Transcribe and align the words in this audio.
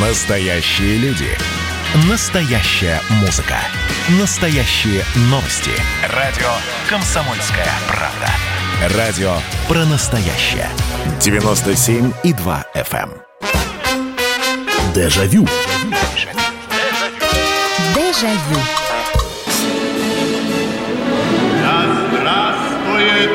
Настоящие 0.00 0.96
люди. 0.98 1.26
Настоящая 2.08 3.00
музыка. 3.20 3.56
Настоящие 4.20 5.02
новости. 5.22 5.72
Радио 6.14 6.46
«Комсомольская 6.88 7.66
правда». 7.88 8.96
Радио 8.96 9.32
про 9.66 9.84
настоящее. 9.86 10.68
97,2 11.18 12.64
FM. 12.76 13.10
эм. 13.10 14.14
Дежавю. 14.94 15.48
Дежавю. 17.96 18.60
Да 21.60 21.84
здравствует 22.06 23.30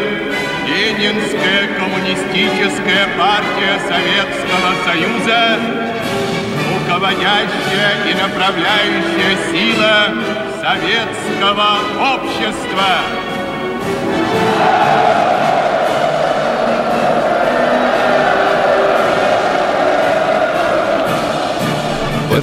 Ленинская 0.65 1.67
коммунистическая 1.77 3.07
партия 3.17 3.79
Советского 3.89 4.73
Союза, 4.85 5.92
руководящая 6.93 8.07
и 8.07 8.13
направляющая 8.13 9.37
сила 9.51 10.13
советского 10.61 11.79
общества. 12.15 12.93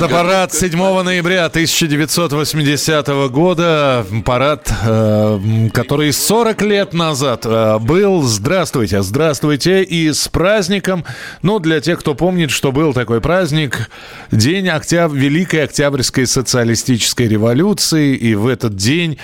Это 0.00 0.08
парад 0.08 0.54
7 0.54 1.02
ноября 1.02 1.44
1980 1.44 3.28
года. 3.28 4.06
Парад, 4.24 4.72
э, 4.82 5.68
который 5.74 6.10
40 6.14 6.62
лет 6.62 6.94
назад 6.94 7.42
э, 7.44 7.78
был. 7.78 8.22
Здравствуйте, 8.22 9.02
здравствуйте. 9.02 9.82
И 9.82 10.10
с 10.10 10.26
праздником, 10.28 11.04
ну, 11.42 11.58
для 11.58 11.82
тех, 11.82 12.00
кто 12.00 12.14
помнит, 12.14 12.50
что 12.50 12.72
был 12.72 12.94
такой 12.94 13.20
праздник, 13.20 13.90
День 14.30 14.70
октяб... 14.70 15.12
Великой 15.12 15.64
Октябрьской 15.64 16.26
социалистической 16.26 17.28
революции. 17.28 18.16
И 18.16 18.34
в 18.34 18.48
этот 18.48 18.76
день 18.76 19.18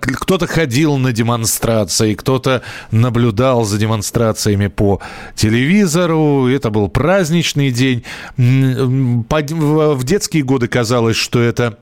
кто-то 0.00 0.46
ходил 0.46 0.96
на 0.96 1.12
демонстрации, 1.12 2.14
кто-то 2.14 2.62
наблюдал 2.90 3.64
за 3.64 3.78
демонстрациями 3.78 4.68
по 4.68 5.00
телевизору. 5.34 6.48
Это 6.48 6.70
был 6.70 6.88
праздничный 6.88 7.70
день. 7.70 8.04
В 8.36 10.04
детские 10.04 10.42
годы 10.42 10.68
казалось, 10.68 11.16
что 11.16 11.40
это 11.40 11.78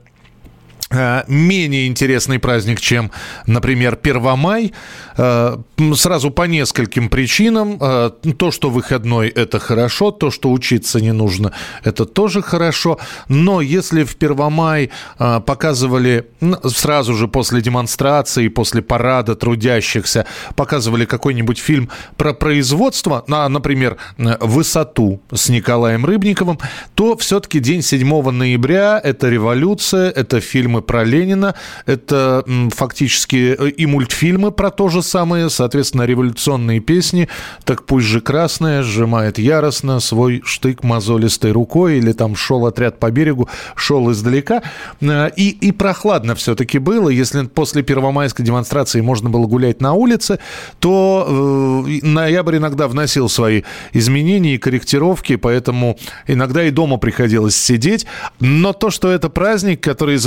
менее 1.27 1.87
интересный 1.87 2.39
праздник, 2.39 2.81
чем, 2.81 3.11
например, 3.47 3.95
Первомай. 3.95 4.73
Э, 5.17 5.57
Сразу 5.95 6.31
по 6.31 6.43
нескольким 6.43 7.09
причинам. 7.09 7.77
Э, 7.81 8.11
То, 8.37 8.51
что 8.51 8.69
выходной– 8.69 9.29
это 9.35 9.59
хорошо, 9.59 10.11
то, 10.11 10.31
что 10.31 10.51
учиться 10.51 10.99
не 11.01 11.13
нужно– 11.13 11.53
это 11.83 12.05
тоже 12.05 12.41
хорошо. 12.41 12.99
Но 13.27 13.61
если 13.61 14.03
в 14.03 14.15
Первомай 14.15 14.89
э, 15.19 15.39
показывали 15.45 16.25
сразу 16.65 17.13
же 17.13 17.27
после 17.27 17.61
демонстрации, 17.61 18.47
после 18.47 18.81
парада 18.81 19.35
трудящихся, 19.35 20.25
показывали 20.55 21.05
какой-нибудь 21.05 21.57
фильм 21.57 21.89
про 22.17 22.33
производство, 22.33 23.23
на, 23.27 23.47
например, 23.49 23.97
э, 24.17 24.37
«Высоту» 24.39 25.21
с 25.31 25.49
Николаем 25.49 26.05
Рыбниковым, 26.05 26.59
то 26.95 27.15
все-таки 27.17 27.59
день 27.59 27.81
7 27.81 28.31
ноября– 28.31 28.99
это 29.03 29.29
революция, 29.29 30.09
это 30.09 30.39
фильмы 30.39 30.80
про 30.81 31.03
Ленина, 31.03 31.55
это 31.85 32.43
фактически 32.75 33.55
э, 33.57 33.69
и 33.69 33.85
мультфильмы 33.85 34.51
про 34.51 34.71
то 34.71 34.89
же 34.89 35.01
самое, 35.01 35.49
соответственно, 35.49 36.03
революционные 36.03 36.79
песни 36.79 37.27
«Так 37.63 37.85
пусть 37.85 38.07
же 38.07 38.21
красная 38.21 38.83
сжимает 38.83 39.39
яростно 39.39 39.99
свой 39.99 40.41
штык 40.45 40.83
мозолистой 40.83 41.51
рукой» 41.51 41.97
или 41.97 42.11
там 42.11 42.35
«Шел 42.35 42.65
отряд 42.65 42.99
по 42.99 43.11
берегу, 43.11 43.49
шел 43.75 44.11
издалека». 44.11 44.63
Э, 45.01 45.29
И, 45.35 45.49
и 45.49 45.71
прохладно 45.71 46.35
все-таки 46.35 46.79
было. 46.79 47.09
Если 47.09 47.45
после 47.45 47.83
первомайской 47.83 48.45
демонстрации 48.45 49.01
можно 49.01 49.29
было 49.29 49.47
гулять 49.47 49.81
на 49.81 49.93
улице, 49.93 50.39
то 50.79 51.85
э, 51.87 52.05
ноябрь 52.05 52.57
иногда 52.57 52.87
вносил 52.87 53.29
свои 53.29 53.63
изменения 53.93 54.55
и 54.55 54.57
корректировки, 54.57 55.35
поэтому 55.35 55.97
иногда 56.27 56.63
и 56.63 56.71
дома 56.71 56.97
приходилось 56.97 57.55
сидеть. 57.55 58.05
Но 58.39 58.73
то, 58.73 58.89
что 58.89 59.09
это 59.11 59.29
праздник, 59.29 59.81
который 59.81 60.17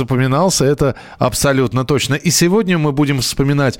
запоминался, 0.45 0.65
это 0.65 0.95
абсолютно 1.19 1.85
точно. 1.85 2.15
И 2.15 2.31
сегодня 2.31 2.77
мы 2.77 2.91
будем 2.91 3.19
вспоминать 3.21 3.79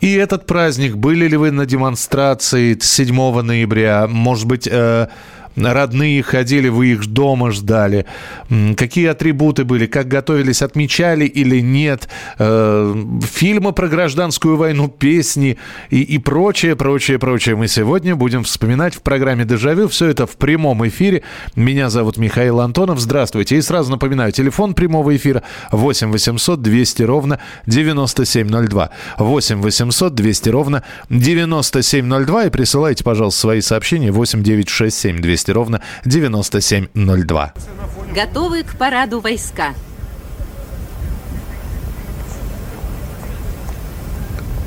и 0.00 0.14
этот 0.14 0.46
праздник. 0.46 0.96
Были 0.96 1.28
ли 1.28 1.36
вы 1.36 1.50
на 1.50 1.66
демонстрации 1.66 2.78
7 2.80 3.42
ноября? 3.42 4.06
Может 4.08 4.46
быть, 4.46 4.68
э, 4.70 5.08
родные 5.60 6.22
ходили, 6.22 6.68
вы 6.68 6.88
их 6.88 7.06
дома 7.06 7.50
ждали? 7.50 8.06
Какие 8.76 9.06
атрибуты 9.06 9.64
были? 9.64 9.86
Как 9.86 10.08
готовились? 10.08 10.62
Отмечали 10.62 11.24
или 11.24 11.60
нет? 11.60 12.08
Э, 12.38 12.94
Фильмы 13.32 13.72
про 13.72 13.88
гражданскую 13.88 14.56
войну, 14.56 14.88
песни 14.88 15.58
и, 15.90 16.02
и 16.02 16.18
прочее, 16.18 16.76
прочее, 16.76 17.18
прочее. 17.18 17.56
Мы 17.56 17.68
сегодня 17.68 18.16
будем 18.16 18.44
вспоминать 18.44 18.94
в 18.94 19.02
программе 19.02 19.44
«Дежавю». 19.44 19.88
Все 19.88 20.06
это 20.06 20.26
в 20.26 20.36
прямом 20.36 20.86
эфире. 20.88 21.22
Меня 21.56 21.90
зовут 21.90 22.16
Михаил 22.16 22.60
Антонов. 22.60 23.00
Здравствуйте. 23.00 23.56
И 23.56 23.62
сразу 23.62 23.90
напоминаю, 23.90 24.32
телефон 24.32 24.74
прямого 24.74 25.14
эфира 25.16 25.42
8 25.72 26.10
800 26.10 26.62
200 26.62 27.02
ровно 27.02 27.40
9702. 27.66 28.90
8 29.18 29.60
800 29.60 30.14
200 30.14 30.48
ровно 30.48 30.82
9702. 31.10 32.44
И 32.44 32.50
присылайте, 32.50 33.04
пожалуйста, 33.04 33.40
свои 33.40 33.60
сообщения 33.60 34.10
8 34.10 34.42
967 34.42 35.20
200 35.20 35.47
ровно 35.52 35.82
9702. 36.04 37.54
Готовы 38.14 38.62
к 38.62 38.76
параду 38.76 39.20
войска. 39.20 39.74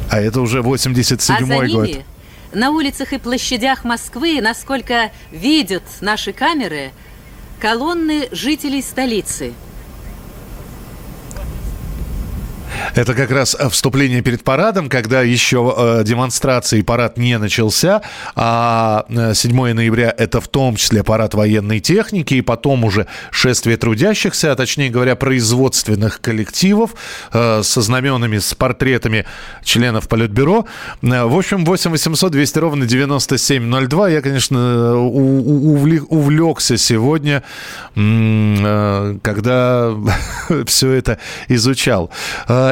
А 0.09 0.20
это 0.20 0.41
уже 0.41 0.59
А 0.59 0.64
за 0.64 0.70
87-й 0.70 1.72
год. 1.72 1.88
ними 1.88 2.06
на 2.53 2.72
улицах 2.72 3.14
и 3.14 3.18
площадях 3.18 3.84
Москвы, 3.84 4.40
насколько 4.41 5.12
видят 5.31 5.84
наши 6.02 6.34
камеры, 6.34 6.91
колонны 7.59 8.28
жителей 8.31 8.81
столицы. 8.81 9.53
Это 12.96 13.14
как 13.14 13.31
раз 13.31 13.56
э, 13.58 13.69
вступление 13.69 14.22
перед 14.22 14.44
парадом, 14.44 14.90
когда 14.90 15.22
еще 15.22 15.74
э, 15.75 16.03
демонстрации 16.03 16.81
парад 16.81 17.18
не 17.18 17.38
начался, 17.38 18.02
а 18.36 19.06
э, 19.09 19.34
7 19.34 19.74
ноября 19.74 20.14
это 20.18 20.42
в 20.42 20.47
том 20.47 20.75
числе 20.75 21.03
парад 21.03 21.34
военной 21.34 21.80
техники, 21.80 22.36
и 22.36 22.41
потом 22.41 22.84
уже 22.84 23.08
шествие 23.31 23.78
трудящихся, 23.78 24.52
а 24.52 24.56
точнее 24.56 24.90
говоря, 24.90 25.16
производственных 25.16 26.22
коллективов 26.22 26.91
э, 27.34 27.62
со 27.64 27.81
знаменами, 27.81 28.38
с 28.38 28.53
портретами 28.53 29.25
членов 29.64 30.08
Политбюро. 30.08 30.66
Э, 31.02 31.25
В 31.25 31.38
общем, 31.38 31.66
8 31.66 31.91
800 31.91 32.31
200 32.31 32.59
ровно 32.59 32.86
9702. 32.86 34.09
Я, 34.09 34.22
конечно, 34.22 34.97
увлекся 34.97 36.78
сегодня, 36.78 37.44
э, 37.96 39.18
когда 39.22 39.94
все 40.66 40.91
это 40.91 41.18
изучал. 41.47 42.09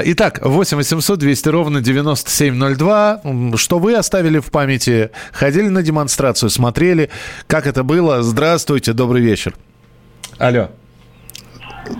Итак, 0.05 0.39
8 0.43 0.77
800 0.77 1.19
200 1.19 1.49
ровно 1.49 1.81
9702. 1.81 3.21
М, 3.23 3.57
Что 3.57 3.79
вы 3.79 3.95
оставили 3.95 4.39
в 4.39 4.51
памяти? 4.51 5.11
Ходили 5.31 5.67
на 5.69 5.81
демонстрацию, 5.81 6.49
смотрели, 6.49 7.09
как 7.47 7.67
это 7.67 7.83
было? 7.83 8.21
Здравствуйте, 8.23 8.93
добрый 8.93 9.21
вечер. 9.21 9.55
Алло. 10.37 10.69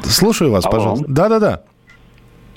Слушаю 0.05 0.51
вас, 0.51 0.65
Алло. 0.65 0.71
пожалуйста. 0.75 1.05
Да-да-да. 1.07 1.61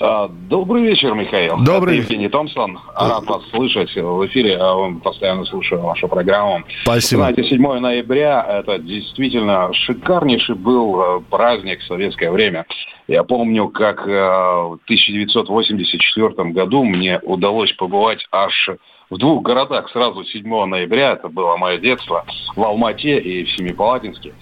А, 0.05 0.27
Добрый 0.49 0.83
вечер, 0.83 1.13
Михаил. 1.13 1.63
Добрый. 1.63 1.99
Это 1.99 2.03
Евгений 2.03 2.27
Томпсон. 2.27 2.77
Рад 2.93 3.23
вас 3.25 3.41
слышать 3.51 3.95
в 3.95 4.25
эфире. 4.27 4.57
а, 4.59 4.75
Постоянно 5.01 5.45
слушаю 5.45 5.79
вашу 5.81 6.09
программу. 6.09 6.61
Спасибо. 6.81 7.21
Знаете, 7.21 7.43
7 7.45 7.79
ноября– 7.79 8.45
это 8.49 8.79
действительно 8.79 9.71
шикарнейший 9.71 10.55
был 10.55 10.99
э, 11.01 11.21
праздник 11.29 11.79
в 11.79 11.85
советское 11.85 12.31
время. 12.31 12.65
Я 13.07 13.23
помню, 13.23 13.69
как 13.69 14.05
э, 14.05 14.11
в 14.11 14.77
1984 14.83 16.49
году 16.51 16.83
мне 16.83 17.19
удалось 17.23 17.71
побывать 17.71 18.27
аж 18.29 18.71
в 19.09 19.17
двух 19.17 19.41
городах 19.43 19.89
сразу 19.91 20.25
7 20.25 20.65
ноября. 20.65 21.13
Это 21.13 21.29
было 21.29 21.55
мое 21.55 21.77
детство. 21.77 22.25
В 22.57 22.63
Алмате 22.63 23.19
и 23.19 23.45
в 23.45 23.51
Семипалатинске. 23.55 24.33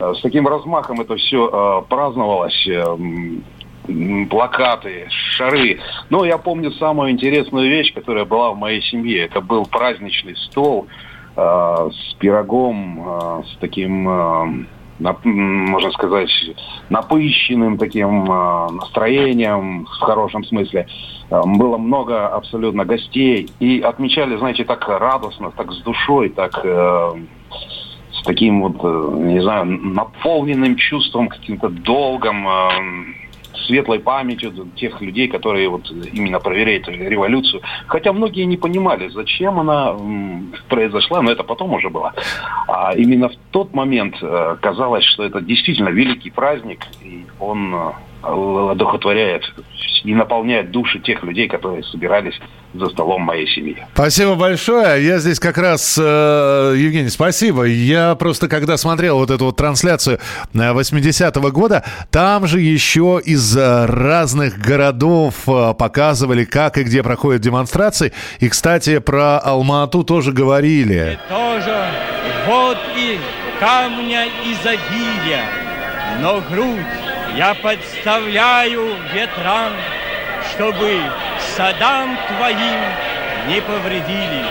Э, 0.00 0.12
С 0.14 0.20
таким 0.22 0.48
размахом 0.48 1.00
это 1.00 1.14
все 1.14 1.86
праздновалось. 1.88 2.66
Плакаты, 4.30 5.06
шары. 5.10 5.80
Но 6.10 6.24
я 6.24 6.38
помню 6.38 6.72
самую 6.72 7.10
интересную 7.10 7.68
вещь, 7.68 7.92
которая 7.94 8.24
была 8.24 8.50
в 8.52 8.58
моей 8.58 8.82
семье. 8.82 9.24
Это 9.24 9.40
был 9.40 9.66
праздничный 9.66 10.36
стол 10.36 10.86
э, 11.36 11.90
с 11.92 12.14
пирогом, 12.14 13.02
э, 13.06 13.42
с 13.46 13.56
таким, 13.58 14.08
э, 14.08 14.64
нап- 15.00 15.24
можно 15.24 15.90
сказать, 15.92 16.30
напыщенным 16.88 17.78
таким 17.78 18.30
э, 18.30 18.70
настроением, 18.72 19.84
в 19.84 20.00
хорошем 20.00 20.44
смысле. 20.44 20.86
Э, 21.30 21.42
Было 21.44 21.76
много 21.78 22.28
абсолютно 22.28 22.84
гостей. 22.84 23.48
И 23.60 23.80
отмечали, 23.80 24.36
знаете, 24.36 24.64
так 24.64 24.88
радостно, 24.88 25.50
так 25.50 25.72
с 25.72 25.82
душой, 25.82 26.30
так... 26.30 26.60
э, 26.64 27.12
с 28.12 28.22
таким 28.22 28.62
вот, 28.62 28.76
э, 28.82 29.16
не 29.24 29.42
знаю, 29.42 29.66
наполненным 29.66 30.76
чувством, 30.76 31.28
каким-то 31.28 31.68
долгом, 31.68 32.46
э, 32.46 32.70
светлой 33.66 34.00
памятью 34.00 34.52
тех 34.76 35.00
людей, 35.00 35.28
которые 35.28 35.68
вот 35.68 35.90
именно 36.12 36.40
проверяют 36.40 36.88
революцию. 36.88 37.62
Хотя 37.86 38.12
многие 38.12 38.44
не 38.44 38.56
понимали, 38.56 39.08
зачем 39.08 39.58
она 39.58 39.96
произошла, 40.68 41.22
но 41.22 41.30
это 41.30 41.42
потом 41.42 41.72
уже 41.74 41.90
было. 41.90 42.12
А 42.68 42.94
именно 42.94 43.28
в 43.28 43.36
тот 43.50 43.74
момент 43.74 44.16
э, 44.20 44.56
казалось, 44.60 45.04
что 45.04 45.24
это 45.24 45.40
действительно 45.40 45.88
великий 45.88 46.30
праздник, 46.30 46.86
и 47.02 47.24
он 47.40 47.74
одухотворяет 48.24 49.42
и 50.04 50.14
наполняет 50.14 50.70
души 50.70 51.00
тех 51.00 51.22
людей, 51.22 51.48
которые 51.48 51.82
собирались 51.84 52.38
за 52.74 52.88
столом 52.88 53.22
моей 53.22 53.46
семьи. 53.46 53.76
Спасибо 53.94 54.34
большое. 54.34 55.04
Я 55.04 55.18
здесь 55.18 55.38
как 55.38 55.56
раз, 55.58 55.98
э, 56.00 56.74
Евгений, 56.76 57.08
спасибо. 57.08 57.64
Я 57.64 58.14
просто, 58.16 58.48
когда 58.48 58.76
смотрел 58.76 59.18
вот 59.18 59.30
эту 59.30 59.46
вот 59.46 59.56
трансляцию 59.56 60.18
80-го 60.52 61.48
э, 61.48 61.52
года, 61.52 61.84
там 62.10 62.46
же 62.46 62.60
еще 62.60 63.20
из 63.24 63.56
разных 63.56 64.58
городов 64.58 65.34
э, 65.46 65.74
показывали, 65.74 66.44
как 66.44 66.78
и 66.78 66.82
где 66.82 67.02
проходят 67.02 67.42
демонстрации. 67.42 68.12
И, 68.40 68.48
кстати, 68.48 68.98
про 68.98 69.38
Алмату 69.38 70.02
тоже 70.02 70.32
говорили. 70.32 71.18
И 71.18 71.32
тоже 71.32 71.84
вот 72.46 72.78
и 72.96 73.18
камня 73.60 74.26
изобилия, 74.44 75.44
но 76.20 76.42
грудь 76.50 77.13
я 77.36 77.54
подставляю 77.54 78.96
ветрам, 79.12 79.72
чтобы 80.50 81.00
садам 81.56 82.16
твоим 82.28 82.80
не 83.48 83.60
повредили. 83.60 84.44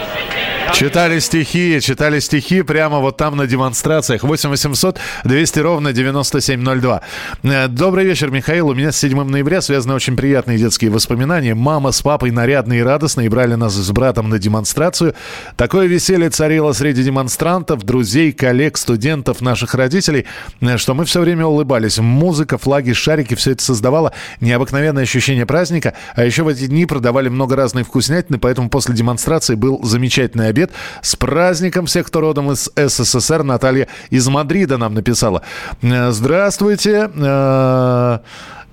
Читали 0.71 1.19
стихи, 1.19 1.79
читали 1.81 2.19
стихи 2.19 2.61
прямо 2.61 2.99
вот 2.99 3.17
там 3.17 3.37
на 3.37 3.45
демонстрациях. 3.45 4.23
8 4.23 4.49
800 4.49 4.99
200 5.23 5.59
ровно 5.59 5.93
9702. 5.93 7.01
Э, 7.43 7.67
добрый 7.67 8.05
вечер, 8.05 8.31
Михаил. 8.31 8.69
У 8.69 8.73
меня 8.73 8.91
с 8.91 8.97
7 8.97 9.23
ноября 9.23 9.61
связаны 9.61 9.93
очень 9.93 10.15
приятные 10.15 10.57
детские 10.57 10.89
воспоминания. 10.89 11.53
Мама 11.53 11.91
с 11.91 12.01
папой 12.01 12.31
нарядные 12.31 12.79
и 12.79 12.83
радостные 12.83 13.29
брали 13.29 13.55
нас 13.55 13.73
с 13.73 13.91
братом 13.91 14.29
на 14.29 14.39
демонстрацию. 14.39 15.13
Такое 15.57 15.85
веселье 15.85 16.29
царило 16.29 16.71
среди 16.73 17.03
демонстрантов, 17.03 17.83
друзей, 17.83 18.31
коллег, 18.31 18.77
студентов, 18.77 19.41
наших 19.41 19.75
родителей, 19.75 20.25
э, 20.61 20.77
что 20.77 20.93
мы 20.95 21.05
все 21.05 21.21
время 21.21 21.45
улыбались. 21.45 21.99
Музыка, 21.99 22.57
флаги, 22.57 22.93
шарики, 22.93 23.35
все 23.35 23.51
это 23.51 23.63
создавало 23.63 24.13
необыкновенное 24.41 25.03
ощущение 25.03 25.45
праздника. 25.45 25.93
А 26.15 26.23
еще 26.23 26.43
в 26.43 26.47
эти 26.47 26.65
дни 26.67 26.85
продавали 26.85 27.29
много 27.29 27.55
разной 27.55 27.83
вкуснятины, 27.83 28.39
поэтому 28.39 28.69
после 28.69 28.95
демонстрации 28.95 29.55
был 29.55 29.83
замечательный 29.83 30.49
обед. 30.49 30.62
С 31.01 31.15
праздником 31.15 31.85
всех, 31.85 32.07
кто 32.07 32.21
родом 32.21 32.51
из 32.51 32.69
СССР. 32.75 33.43
Наталья 33.43 33.87
из 34.09 34.27
Мадрида 34.27 34.77
нам 34.77 34.93
написала. 34.93 35.41
Э, 35.81 36.11
здравствуйте. 36.11 37.09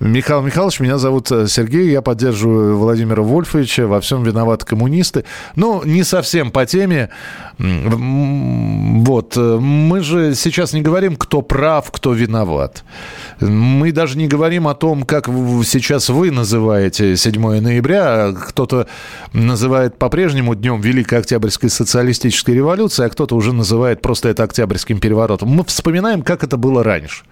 Михаил 0.01 0.41
Михайлович, 0.41 0.81
меня 0.81 0.97
зовут 0.97 1.31
э, 1.31 1.47
Сергей, 1.47 1.91
я 1.91 2.01
поддерживаю 2.01 2.79
Владимира 2.79 3.21
Вольфовича, 3.21 3.87
во 3.87 4.01
всем 4.01 4.23
виноваты 4.23 4.65
коммунисты. 4.65 5.27
Ну, 5.57 5.85
не 5.85 6.05
совсем 6.05 6.51
по 6.51 6.65
теме. 6.65 7.11
Вот, 7.59 9.37
э, 9.37 9.59
мы 9.61 10.01
же 10.01 10.35
сейчас 10.35 10.73
не 10.73 10.81
говорим, 10.81 11.17
кто 11.17 11.43
прав, 11.43 11.91
кто 11.91 12.15
виноват. 12.15 12.83
Мы 13.41 13.93
даже 13.93 14.17
не 14.17 14.27
говорим 14.27 14.69
о 14.69 14.75
том, 14.75 15.03
как 15.03 15.27
сейчас 15.27 16.09
вы 16.09 16.31
называете 16.31 17.15
7 17.15 17.61
ноября. 17.61 18.33
Кто-то 18.33 18.87
называет 19.35 19.99
по-прежнему 19.99 20.55
днем 20.55 20.81
Великой 20.81 21.19
Октябрьской 21.19 21.69
социалистической 21.69 22.55
революции, 22.55 23.05
а 23.05 23.11
кто-то 23.11 23.37
уже 23.37 23.53
называет 23.53 24.01
просто 24.01 24.31
это 24.31 24.45
Октябрьским 24.45 24.99
переворотом. 24.99 25.51
Мы 25.51 25.63
вспоминаем, 25.65 26.23
как 26.23 26.43
это 26.43 26.57
было 26.57 26.83
раньше. 26.83 27.25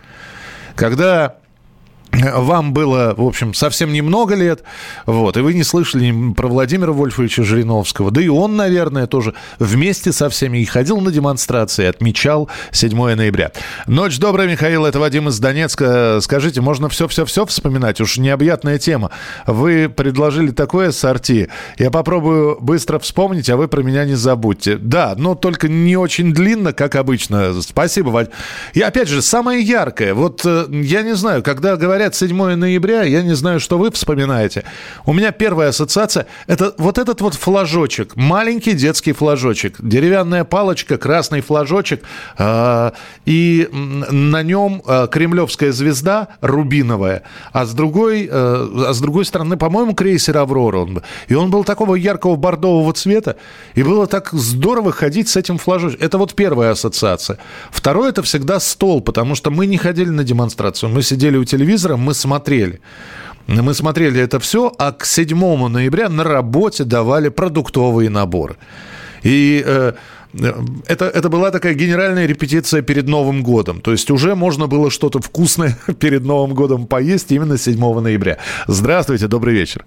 Когда 0.74 1.36
вам 2.12 2.72
было, 2.72 3.14
в 3.16 3.22
общем, 3.22 3.54
совсем 3.54 3.92
немного 3.92 4.34
лет, 4.34 4.62
вот, 5.06 5.36
и 5.36 5.40
вы 5.40 5.54
не 5.54 5.62
слышали 5.62 6.32
про 6.32 6.48
Владимира 6.48 6.92
Вольфовича 6.92 7.42
Жириновского. 7.42 8.10
Да 8.10 8.20
и 8.20 8.28
он, 8.28 8.56
наверное, 8.56 9.06
тоже 9.06 9.34
вместе 9.58 10.12
со 10.12 10.28
всеми 10.28 10.58
и 10.58 10.64
ходил 10.64 11.00
на 11.00 11.10
демонстрации, 11.10 11.86
отмечал 11.86 12.48
7 12.72 13.14
ноября. 13.14 13.52
Ночь 13.86 14.18
добрая, 14.18 14.48
Михаил, 14.48 14.86
это 14.86 14.98
Вадим 15.00 15.28
из 15.28 15.38
Донецка. 15.38 16.18
Скажите, 16.20 16.60
можно 16.60 16.88
все-все-все 16.88 17.44
вспоминать? 17.46 18.00
Уж 18.00 18.18
необъятная 18.18 18.78
тема. 18.78 19.10
Вы 19.46 19.88
предложили 19.88 20.50
такое 20.50 20.92
сорти. 20.92 21.48
Я 21.78 21.90
попробую 21.90 22.58
быстро 22.60 22.98
вспомнить, 22.98 23.50
а 23.50 23.56
вы 23.56 23.68
про 23.68 23.82
меня 23.82 24.04
не 24.04 24.14
забудьте. 24.14 24.76
Да, 24.76 25.14
но 25.16 25.34
только 25.34 25.68
не 25.68 25.96
очень 25.96 26.32
длинно, 26.32 26.72
как 26.72 26.96
обычно. 26.96 27.60
Спасибо, 27.60 28.08
Вадим. 28.08 28.32
И 28.74 28.80
опять 28.80 29.08
же, 29.08 29.22
самое 29.22 29.62
яркое. 29.62 30.14
Вот 30.14 30.42
э, 30.44 30.66
я 30.70 31.02
не 31.02 31.14
знаю, 31.14 31.42
когда 31.42 31.76
говорят 31.76 31.97
говорят 31.98 32.14
7 32.14 32.54
ноября, 32.54 33.02
я 33.02 33.22
не 33.22 33.34
знаю, 33.34 33.58
что 33.58 33.76
вы 33.76 33.90
вспоминаете. 33.90 34.62
У 35.04 35.12
меня 35.12 35.32
первая 35.32 35.70
ассоциация– 35.70 36.26
это 36.46 36.72
вот 36.78 36.96
этот 36.96 37.20
вот 37.20 37.34
флажочек, 37.34 38.14
маленький 38.14 38.74
детский 38.74 39.12
флажочек, 39.12 39.78
деревянная 39.80 40.44
палочка, 40.44 40.96
красный 40.96 41.40
флажочек, 41.40 42.04
э, 42.38 42.92
и 43.26 43.68
на 43.72 44.44
нем 44.44 44.80
э, 44.86 45.08
кремлевская 45.10 45.72
звезда 45.72 46.28
рубиновая, 46.40 47.24
а 47.52 47.66
с 47.66 47.74
другой, 47.74 48.28
э, 48.30 48.30
а 48.30 48.92
с 48.92 49.00
другой 49.00 49.24
стороны, 49.24 49.56
по-моему, 49.56 49.96
крейсер 49.96 50.38
«Аврора». 50.38 50.78
Он, 50.78 51.02
и 51.26 51.34
он 51.34 51.50
был 51.50 51.64
такого 51.64 51.96
яркого 51.96 52.36
бордового 52.36 52.92
цвета, 52.92 53.34
и 53.74 53.82
было 53.82 54.06
так 54.06 54.28
здорово 54.30 54.92
ходить 54.92 55.28
с 55.28 55.36
этим 55.36 55.58
флажочком. 55.58 56.06
Это 56.06 56.16
вот 56.16 56.34
первая 56.34 56.70
ассоциация. 56.70 57.38
Второе– 57.72 58.10
это 58.10 58.22
всегда 58.22 58.60
стол, 58.60 59.00
потому 59.00 59.34
что 59.34 59.50
мы 59.50 59.66
не 59.66 59.78
ходили 59.78 60.10
на 60.10 60.22
демонстрацию, 60.22 60.90
мы 60.90 61.02
сидели 61.02 61.36
у 61.36 61.44
телевизора, 61.44 61.87
телевизором 61.88 62.00
мы 62.00 62.14
смотрели. 62.14 62.80
Мы 63.46 63.74
смотрели 63.74 64.20
это 64.20 64.38
все, 64.38 64.72
а 64.78 64.92
к 64.92 65.06
7 65.06 65.68
ноября 65.68 66.08
на 66.08 66.24
работе 66.24 66.84
давали 66.84 67.30
продуктовые 67.30 68.10
наборы. 68.10 68.56
И 69.24 69.62
э, 69.66 69.92
это, 70.86 71.04
это 71.06 71.28
была 71.28 71.50
такая 71.50 71.74
генеральная 71.74 72.26
репетиция 72.26 72.82
перед 72.82 73.08
Новым 73.08 73.42
годом. 73.42 73.80
То 73.80 73.92
есть 73.92 74.10
уже 74.10 74.34
можно 74.34 74.66
было 74.66 74.90
что-то 74.90 75.20
вкусное 75.20 75.78
перед 76.00 76.24
Новым 76.24 76.54
годом 76.54 76.86
поесть 76.86 77.32
именно 77.32 77.56
7 77.56 78.00
ноября. 78.00 78.36
Здравствуйте, 78.66 79.28
добрый 79.28 79.54
вечер. 79.54 79.84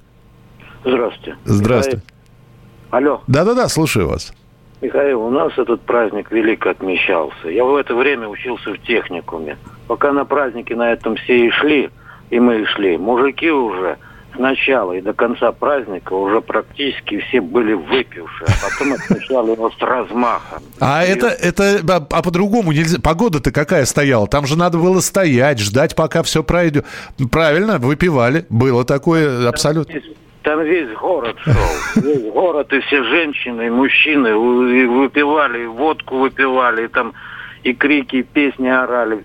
Здравствуйте. 0.86 1.36
Здравствуйте. 1.46 2.04
Алло. 2.90 3.22
Да-да-да, 3.28 3.70
слушаю 3.70 4.08
вас. 4.08 4.34
Михаил, 4.82 5.22
у 5.22 5.30
нас 5.30 5.52
этот 5.58 5.82
праздник 5.82 6.32
велико 6.32 6.70
отмечался. 6.70 7.50
Я 7.50 7.64
в 7.64 7.76
это 7.76 7.94
время 7.94 8.28
учился 8.28 8.74
в 8.74 8.80
техникуме. 8.80 9.58
Пока 9.88 10.12
на 10.12 10.26
праздники 10.26 10.74
на 10.74 10.92
этом 10.92 11.16
все 11.16 11.48
и 11.48 11.52
шли, 11.52 11.90
и 12.32 12.40
мы 12.40 12.62
и 12.62 12.66
шли, 12.66 12.98
мужики 12.98 13.52
уже 13.52 13.98
с 14.34 14.40
начала 14.40 14.94
и 14.94 15.02
до 15.02 15.14
конца 15.14 15.52
праздника 15.52 16.14
уже 16.14 16.42
практически 16.42 17.20
все 17.20 17.42
были 17.42 17.74
выпившие, 17.74 18.48
а 18.48 18.70
потом 18.70 18.94
отмечали 18.94 19.52
его 19.52 19.70
с 19.70 19.80
размахом. 19.80 20.64
А 20.80 21.04
и... 21.06 21.10
это, 21.10 21.28
это, 21.28 21.82
а, 21.88 22.08
а 22.10 22.22
по-другому 22.24 22.72
нельзя. 22.72 23.00
Погода-то 23.00 23.52
какая 23.52 23.86
стояла? 23.86 24.28
Там 24.28 24.48
же 24.48 24.58
надо 24.58 24.78
было 24.78 25.00
стоять, 25.02 25.60
ждать, 25.60 25.96
пока 25.96 26.24
все 26.24 26.44
пройдет. 26.44 26.86
Правильно, 27.32 27.78
выпивали. 27.78 28.46
Было 28.50 28.84
такое 28.86 29.48
абсолютно. 29.48 30.00
Там 30.44 30.64
весь 30.64 30.92
город 30.98 31.38
шел. 31.44 31.54
Весь 32.04 32.32
город, 32.32 32.74
и 32.74 32.80
все 32.80 33.04
женщины, 33.04 33.68
и 33.68 33.70
мужчины 33.70 34.30
и 34.30 34.86
выпивали, 34.86 35.64
и 35.64 35.68
водку 35.68 36.18
выпивали, 36.18 36.86
и 36.86 36.88
там 36.88 37.14
и 37.64 37.74
крики, 37.74 38.18
и 38.18 38.24
песни 38.24 38.68
орали 38.68 39.24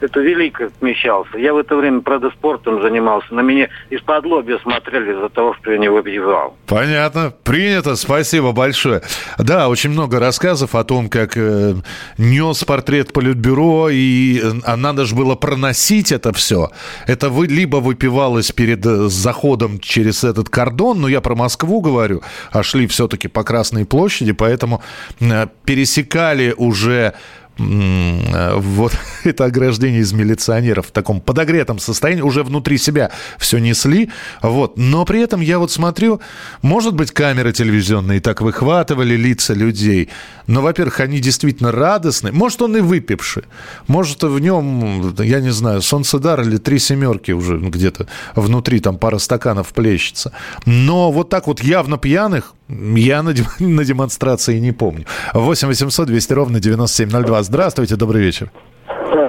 это 0.00 0.20
велико 0.20 0.64
отмечался. 0.64 1.38
Я 1.38 1.54
в 1.54 1.58
это 1.58 1.76
время, 1.76 2.00
правда, 2.00 2.30
спортом 2.30 2.82
занимался. 2.82 3.34
На 3.34 3.40
меня 3.40 3.68
из-под 3.90 4.24
лобья 4.26 4.58
смотрели 4.58 5.12
из-за 5.12 5.28
того, 5.28 5.54
что 5.54 5.72
я 5.72 5.78
не 5.78 5.88
выбивал. 5.88 6.56
Понятно. 6.66 7.32
Принято. 7.42 7.96
Спасибо 7.96 8.52
большое. 8.52 9.02
Да, 9.38 9.68
очень 9.68 9.90
много 9.90 10.18
рассказов 10.18 10.74
о 10.74 10.84
том, 10.84 11.08
как 11.08 11.36
э, 11.36 11.74
нес 12.18 12.64
портрет 12.64 13.12
Политбюро, 13.12 13.88
и 13.90 14.42
а 14.64 14.76
надо 14.76 15.04
же 15.04 15.14
было 15.14 15.34
проносить 15.34 16.12
это 16.12 16.32
все. 16.32 16.70
Это 17.06 17.28
вы, 17.28 17.46
либо 17.46 17.76
выпивалось 17.76 18.52
перед 18.52 18.84
э, 18.86 19.08
заходом 19.08 19.78
через 19.80 20.24
этот 20.24 20.48
кордон, 20.48 21.00
но 21.00 21.08
я 21.08 21.20
про 21.20 21.34
Москву 21.34 21.80
говорю, 21.80 22.22
а 22.52 22.62
шли 22.62 22.86
все-таки 22.86 23.28
по 23.28 23.44
Красной 23.44 23.84
площади, 23.84 24.32
поэтому 24.32 24.82
э, 25.20 25.46
пересекали 25.64 26.54
уже 26.56 27.04
Э, 27.04 27.43
вот 27.58 28.92
это 29.24 29.44
ограждение 29.44 30.00
из 30.00 30.12
милиционеров 30.12 30.88
в 30.88 30.90
таком 30.90 31.20
подогретом 31.20 31.78
состоянии, 31.78 32.22
уже 32.22 32.42
внутри 32.42 32.78
себя 32.78 33.10
все 33.38 33.58
несли, 33.58 34.10
вот. 34.42 34.76
Но 34.76 35.04
при 35.04 35.20
этом 35.20 35.40
я 35.40 35.58
вот 35.58 35.70
смотрю, 35.70 36.20
может 36.62 36.94
быть, 36.94 37.12
камеры 37.12 37.52
телевизионные 37.52 38.20
так 38.20 38.40
выхватывали 38.40 39.14
лица 39.16 39.54
людей, 39.54 40.08
но, 40.46 40.62
во-первых, 40.62 41.00
они 41.00 41.20
действительно 41.20 41.72
радостны, 41.72 42.32
может, 42.32 42.60
он 42.62 42.76
и 42.76 42.80
выпивший, 42.80 43.44
может, 43.86 44.22
в 44.22 44.38
нем, 44.38 45.14
я 45.18 45.40
не 45.40 45.50
знаю, 45.50 45.80
солнцедар 45.80 46.42
или 46.42 46.56
три 46.56 46.78
семерки 46.78 47.32
уже 47.32 47.58
где-то 47.58 48.08
внутри, 48.34 48.80
там 48.80 48.98
пара 48.98 49.18
стаканов 49.18 49.72
плещется. 49.72 50.32
Но 50.66 51.12
вот 51.12 51.28
так 51.28 51.46
вот 51.46 51.62
явно 51.62 51.98
пьяных 51.98 52.54
я 52.68 53.22
на, 53.22 53.32
на 53.60 53.84
демонстрации 53.84 54.58
не 54.58 54.72
помню. 54.72 55.06
8 55.32 55.68
800 55.68 56.06
200 56.06 56.32
ровно 56.32 56.60
9702. 56.60 57.42
Здравствуйте, 57.42 57.96
добрый 57.96 58.22
вечер. 58.22 58.50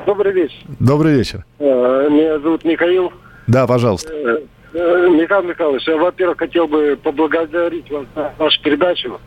Добрый 0.05 0.33
вечер. 0.33 0.57
Добрый 0.79 1.13
вечер. 1.15 1.45
Э, 1.59 2.07
меня 2.09 2.39
зовут 2.39 2.63
Михаил. 2.63 3.11
Да, 3.47 3.67
пожалуйста. 3.67 4.11
Э, 4.13 4.37
э, 4.73 5.09
Михаил 5.09 5.43
Михайлович, 5.43 5.87
я, 5.87 5.97
во-первых, 5.97 6.37
хотел 6.37 6.67
бы 6.67 6.97
поблагодарить 7.01 7.89
вас 7.91 8.05
за 8.15 8.33
вашу 8.37 8.61
передачу. 8.61 9.19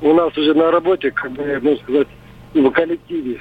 У 0.00 0.12
нас 0.12 0.36
уже 0.36 0.54
на 0.54 0.70
работе, 0.70 1.10
как 1.12 1.30
бы, 1.32 1.60
можно 1.62 1.82
сказать, 1.84 2.08
в 2.54 2.70
коллективе 2.70 3.40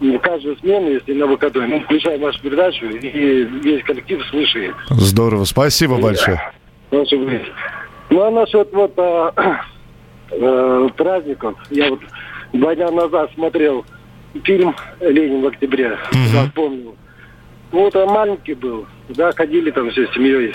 в 0.00 0.18
каждую 0.18 0.56
смену, 0.58 0.90
если 0.90 1.12
на 1.12 1.26
выходной, 1.26 1.66
мы 1.66 1.80
включаем 1.80 2.20
вашу 2.20 2.40
передачу, 2.42 2.86
и 2.86 3.44
весь 3.62 3.84
коллектив 3.84 4.20
слышит. 4.30 4.74
Здорово, 4.90 5.44
спасибо 5.44 5.98
большое. 6.00 6.40
Ну, 8.12 8.22
а 8.24 8.30
насчет 8.30 8.70
вот 8.74 8.92
а, 8.98 9.32
а, 10.30 10.88
праздников, 10.96 11.56
я 11.70 11.88
вот 11.88 12.00
два 12.52 12.74
дня 12.74 12.90
назад 12.90 13.30
смотрел 13.34 13.86
фильм 14.44 14.76
«Ленин 15.00 15.40
в 15.40 15.46
октябре», 15.46 15.92
угу. 15.92 16.18
да, 16.34 16.50
помню. 16.54 16.94
Вот 17.70 17.96
он 17.96 18.10
маленький 18.10 18.52
был, 18.52 18.86
да, 19.08 19.32
ходили 19.32 19.70
там 19.70 19.90
все 19.90 20.06
с 20.06 20.12
семьей. 20.12 20.54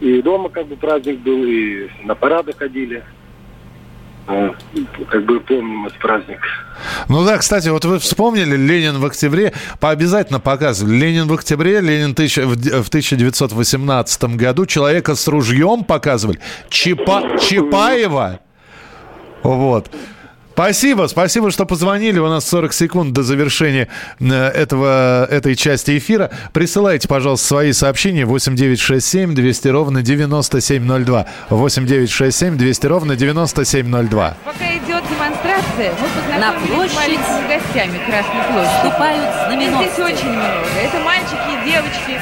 И 0.00 0.20
дома 0.20 0.48
как 0.48 0.66
бы 0.66 0.74
праздник 0.74 1.20
был, 1.20 1.44
и 1.44 1.88
на 2.02 2.16
парады 2.16 2.52
ходили. 2.54 3.04
Ну, 4.30 4.54
как 5.10 5.24
бы 5.24 5.40
помним 5.40 5.86
этот 5.86 5.98
праздник. 5.98 6.38
Ну 7.08 7.24
да, 7.24 7.36
кстати, 7.38 7.68
вот 7.68 7.84
вы 7.84 7.98
вспомнили 7.98 8.56
Ленин 8.56 8.98
в 9.00 9.04
октябре, 9.04 9.52
пообязательно 9.80 10.38
показывали. 10.38 10.94
Ленин 10.94 11.26
в 11.26 11.32
октябре, 11.32 11.80
Ленин 11.80 12.14
тысяч, 12.14 12.36
в 12.36 12.88
1918 12.88 14.24
году, 14.36 14.66
человека 14.66 15.16
с 15.16 15.26
ружьем 15.26 15.82
показывали. 15.84 16.38
Чапа, 16.68 17.38
Чапаева. 17.40 18.38
Вот. 19.42 19.90
Спасибо, 20.60 21.06
спасибо, 21.06 21.50
что 21.50 21.64
позвонили. 21.64 22.18
У 22.18 22.28
нас 22.28 22.46
40 22.46 22.74
секунд 22.74 23.12
до 23.14 23.22
завершения 23.22 23.88
э, 24.20 24.26
этого, 24.26 25.24
этой 25.24 25.56
части 25.56 25.96
эфира. 25.96 26.30
Присылайте, 26.52 27.08
пожалуйста, 27.08 27.46
свои 27.46 27.72
сообщения 27.72 28.26
8967 28.26 29.34
200 29.34 29.68
ровно 29.68 30.02
9702. 30.02 31.26
8967 31.48 32.58
200 32.58 32.86
ровно 32.86 33.16
9702. 33.16 34.36
Пока 34.44 34.76
идет 34.76 35.02
демонстрация, 35.08 35.94
мы 36.28 36.38
На 36.38 36.52
площадь 36.52 37.20
с 37.20 37.48
гостями 37.48 37.98
Красной 38.04 38.44
площади. 38.52 38.76
Вступают 38.76 39.34
знаменосцы. 39.46 39.92
Здесь 39.94 39.98
очень 40.04 40.28
много. 40.28 40.66
Это 40.84 41.00
мальчики 41.00 41.48
и 41.48 41.70
девочки, 41.70 42.20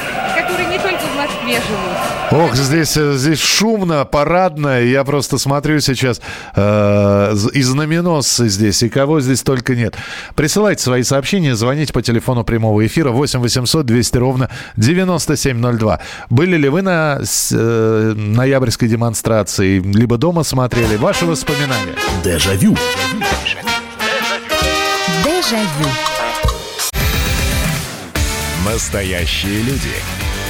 которые 0.49 0.69
не 0.69 0.79
только 0.79 1.01
в 1.01 1.15
Москве 1.15 1.61
живут. 1.67 2.43
Ох, 2.43 2.55
здесь, 2.55 2.95
э, 2.97 3.13
здесь 3.13 3.39
шумно, 3.39 4.05
парадно. 4.05 4.81
Я 4.81 5.03
просто 5.03 5.37
смотрю 5.37 5.79
сейчас 5.79 6.21
э, 6.55 7.35
и 7.53 7.61
знаменосцы 7.61 8.49
здесь, 8.49 8.83
и 8.83 8.89
кого 8.89 9.21
здесь 9.21 9.43
только 9.43 9.75
нет. 9.75 9.95
Присылайте 10.35 10.83
свои 10.83 11.03
сообщения, 11.03 11.55
звоните 11.55 11.93
по 11.93 12.01
телефону 12.01 12.43
прямого 12.43 12.85
эфира 12.85 13.11
8 13.11 13.39
800 13.39 13.85
200 13.85 14.17
ровно 14.17 14.49
9702. 14.77 15.99
Были 16.29 16.57
ли 16.57 16.69
вы 16.69 16.81
на 16.81 17.19
э, 17.51 18.13
ноябрьской 18.15 18.87
демонстрации, 18.87 19.79
либо 19.79 20.17
дома 20.17 20.43
смотрели? 20.43 20.95
Ваши 20.95 21.25
воспоминания. 21.25 21.95
Дежавю. 22.23 22.75
Дежавю. 25.23 25.89
Настоящие 28.65 29.61
люди. 29.63 30.18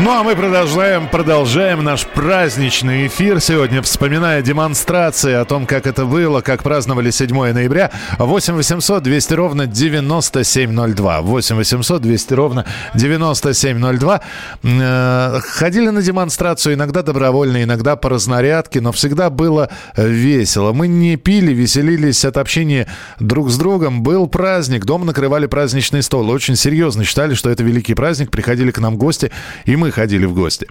Ну 0.00 0.12
а 0.12 0.22
мы 0.22 0.36
продолжаем, 0.36 1.08
продолжаем 1.08 1.82
наш 1.82 2.06
праздничный 2.06 3.08
эфир 3.08 3.40
сегодня, 3.40 3.82
вспоминая 3.82 4.42
демонстрации 4.42 5.32
о 5.32 5.44
том, 5.44 5.66
как 5.66 5.88
это 5.88 6.04
было, 6.04 6.40
как 6.40 6.62
праздновали 6.62 7.10
7 7.10 7.52
ноября. 7.52 7.90
8 8.18 8.54
800 8.54 9.02
200 9.02 9.34
ровно 9.34 9.66
9702. 9.66 11.20
8 11.22 11.56
800 11.56 12.00
200 12.00 12.34
ровно 12.34 12.64
9702. 12.94 14.20
Э, 14.62 15.40
ходили 15.40 15.88
на 15.88 16.00
демонстрацию, 16.00 16.76
иногда 16.76 17.02
добровольно, 17.02 17.64
иногда 17.64 17.96
по 17.96 18.08
разнарядке, 18.08 18.80
но 18.80 18.92
всегда 18.92 19.30
было 19.30 19.68
весело. 19.96 20.72
Мы 20.72 20.86
не 20.86 21.16
пили, 21.16 21.52
веселились 21.52 22.24
от 22.24 22.36
общения 22.36 22.86
друг 23.18 23.50
с 23.50 23.58
другом. 23.58 24.04
Был 24.04 24.28
праздник, 24.28 24.84
дома 24.84 25.06
накрывали 25.06 25.46
праздничный 25.46 26.04
стол. 26.04 26.30
Очень 26.30 26.54
серьезно 26.54 27.02
считали, 27.02 27.34
что 27.34 27.50
это 27.50 27.64
великий 27.64 27.94
праздник. 27.94 28.30
Приходили 28.30 28.70
к 28.70 28.78
нам 28.78 28.96
гости, 28.96 29.32
и 29.64 29.74
мы 29.74 29.87
ходили 29.90 30.26
в 30.26 30.34
гости. 30.34 30.66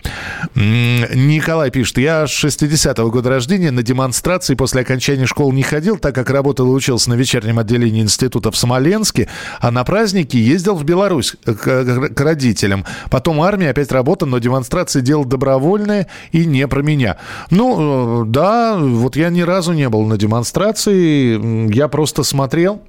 Николай 0.55 1.71
пишет, 1.71 1.97
я 1.97 2.23
60-го 2.23 3.09
года 3.11 3.29
рождения 3.29 3.71
на 3.71 3.83
демонстрации 3.83 4.55
после 4.55 4.81
окончания 4.81 5.25
школы 5.25 5.53
не 5.53 5.63
ходил, 5.63 5.97
так 5.97 6.15
как 6.15 6.29
работал 6.29 6.67
и 6.67 6.71
учился 6.71 7.09
на 7.09 7.15
вечернем 7.15 7.59
отделении 7.59 8.01
института 8.01 8.51
в 8.51 8.57
Смоленске, 8.57 9.29
а 9.59 9.71
на 9.71 9.83
праздники 9.83 10.37
ездил 10.37 10.75
в 10.75 10.83
Беларусь 10.83 11.35
к, 11.45 11.53
к 11.53 12.21
родителям. 12.21 12.85
Потом 13.09 13.41
армия, 13.41 13.69
опять 13.69 13.91
работа, 13.91 14.25
но 14.25 14.39
демонстрации 14.39 15.01
делал 15.01 15.25
добровольные 15.25 16.07
и 16.31 16.45
не 16.45 16.67
про 16.67 16.81
меня. 16.81 17.17
Ну, 17.49 18.23
э, 18.23 18.25
да, 18.27 18.77
вот 18.77 19.15
я 19.15 19.29
ни 19.29 19.41
разу 19.41 19.73
не 19.73 19.89
был 19.89 20.05
на 20.05 20.17
демонстрации, 20.17 21.73
я 21.73 21.87
просто 21.87 22.23
смотрел 22.23 22.81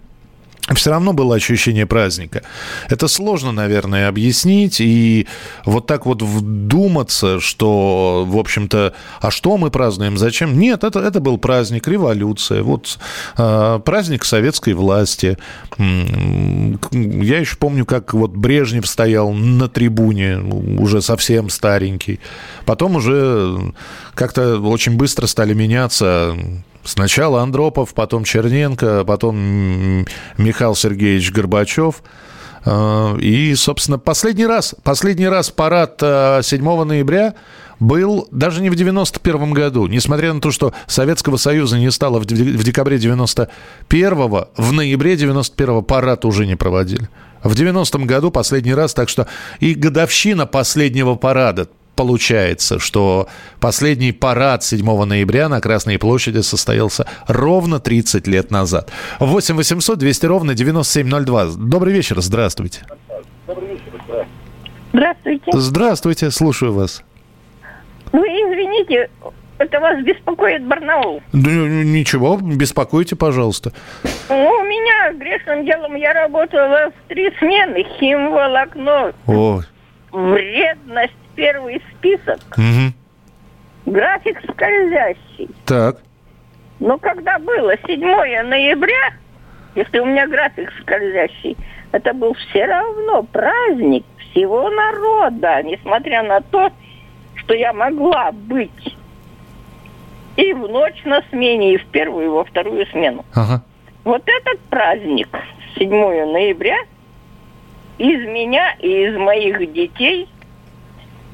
все 0.75 0.91
равно 0.91 1.13
было 1.13 1.37
ощущение 1.37 1.87
праздника. 1.87 2.43
Это 2.89 3.09
сложно, 3.09 3.53
наверное, 3.53 4.09
объяснить. 4.09 4.81
И 4.81 5.27
вот 5.65 5.87
так 5.87 6.07
вот 6.07 6.23
вдуматься, 6.23 7.41
что, 7.41 8.25
в 8.27 8.37
общем-то, 8.37 8.95
а 9.21 9.31
что 9.31 9.57
мы 9.57 9.71
празднуем, 9.71 10.19
зачем? 10.19 10.59
Нет, 10.59 10.85
это, 10.85 11.01
это 11.01 11.21
был 11.21 11.39
праздник, 11.39 11.89
революция, 11.89 12.63
вот 12.63 12.99
э, 13.37 13.81
праздник 13.85 14.25
советской 14.25 14.75
власти. 14.75 15.39
Я 15.79 17.39
еще 17.39 17.57
помню, 17.57 17.87
как 17.87 18.15
вот 18.15 18.33
Брежнев 18.33 18.87
стоял 18.87 19.33
на 19.33 19.69
трибуне, 19.69 20.39
уже 20.39 21.01
совсем 21.01 21.49
старенький. 21.51 22.21
Потом 22.65 22.97
уже 22.97 23.73
как-то 24.15 24.59
очень 24.59 24.97
быстро 24.97 25.27
стали 25.27 25.55
меняться 25.55 26.37
Сначала 26.89 27.43
Андропов, 27.43 27.93
потом 27.93 28.25
Черненко, 28.25 29.05
потом 29.05 30.07
Михаил 30.39 30.75
Сергеевич 30.75 31.31
Горбачев. 31.33 32.03
А, 32.65 33.15
и, 33.19 33.55
собственно, 33.57 33.99
последний 33.99 34.47
раз, 34.47 34.75
последний 34.83 35.29
раз 35.29 35.51
парад 35.51 36.01
7 36.01 36.03
а, 36.03 36.85
ноября 36.87 37.35
был 37.79 38.27
даже 38.31 38.63
не 38.63 38.71
в 38.71 38.75
91 38.75 39.53
году. 39.53 39.87
Несмотря 39.87 40.33
на 40.33 40.41
то, 40.41 40.51
что 40.51 40.73
Советского 40.87 41.37
Союза 41.37 41.79
не 41.79 41.91
стало 41.91 42.21
в 42.21 42.25
декабре 42.25 42.97
91-го, 42.97 44.49
в 44.57 44.73
ноябре 44.73 45.15
91-го 45.15 45.83
парад 45.83 46.25
уже 46.25 46.47
не 46.47 46.57
проводили. 46.57 47.11
В 47.43 47.53
90-м 47.53 48.07
году 48.07 48.31
последний 48.31 48.73
раз, 48.73 48.95
так 48.95 49.11
что 49.11 49.27
и 49.61 49.75
годовщина 49.75 50.47
последнего 50.47 51.17
парада 51.17 51.69
получается, 51.99 52.79
что 52.79 53.27
последний 53.61 54.13
парад 54.13 54.63
7 54.63 55.05
ноября 55.05 55.49
на 55.49 55.61
Красной 55.61 55.99
площади 55.99 56.43
состоялся 56.43 57.07
ровно 57.27 57.81
30 57.81 58.29
лет 58.29 58.53
назад. 58.53 58.93
8 59.19 59.57
800 59.57 59.99
200 59.99 60.27
ровно 60.27 60.55
9702. 60.55 61.47
Добрый 61.57 61.93
вечер, 61.93 62.21
здравствуйте. 62.21 62.83
Здравствуйте. 64.93 65.51
Здравствуйте, 65.53 66.31
слушаю 66.31 66.73
вас. 66.73 67.03
Ну, 68.13 68.23
извините, 68.23 69.11
это 69.59 69.81
вас 69.81 70.01
беспокоит 70.05 70.65
Барнаул. 70.67 71.21
Да, 71.33 71.51
ничего, 71.51 72.37
беспокойте, 72.37 73.17
пожалуйста. 73.17 73.73
Ну, 74.29 74.37
у 74.37 74.63
меня 74.63 75.13
грешным 75.15 75.65
делом 75.65 75.97
я 75.97 76.13
работала 76.13 76.93
в 76.93 77.09
три 77.09 77.29
смены. 77.41 77.85
Химволокно, 77.99 79.13
О, 79.27 79.63
вредность, 80.13 81.13
первый 81.39 81.81
список, 81.93 82.41
мгм. 82.57 82.93
график 83.87 84.41
скользящий. 84.51 85.49
так. 85.65 85.99
Но 86.81 86.99
когда 86.99 87.39
было 87.39 87.75
7 87.87 88.43
ноября, 88.43 89.13
если 89.77 90.01
у 90.01 90.05
меня 90.05 90.27
график 90.27 90.73
скользящий, 90.81 91.57
это 91.93 92.13
был 92.13 92.35
все 92.35 92.67
равно 92.67 93.23
праздник 93.23 94.05
всего 94.19 94.69
народа, 94.69 95.63
несмотря 95.63 96.25
на 96.25 96.41
то, 96.41 96.73
что 97.37 97.55
я 97.55 97.73
могла 97.73 98.33
быть 98.33 98.97
и 100.37 100.53
в 100.53 100.69
ночь 100.69 101.03
на 101.05 101.23
смене, 101.31 101.75
и 101.75 101.79
в 101.79 101.87
первую, 101.87 102.27
и 102.27 102.29
во 102.29 102.45
вторую 102.45 102.85
смену. 102.87 103.25
Ага. 103.35 103.63
Вот 104.03 104.23
этот 104.27 104.61
праздник, 104.71 105.29
7 105.77 105.89
ноября, 105.89 106.79
из 107.99 108.27
меня 108.27 108.75
и 108.81 109.07
из 109.07 109.17
моих 109.17 109.73
детей 109.73 110.29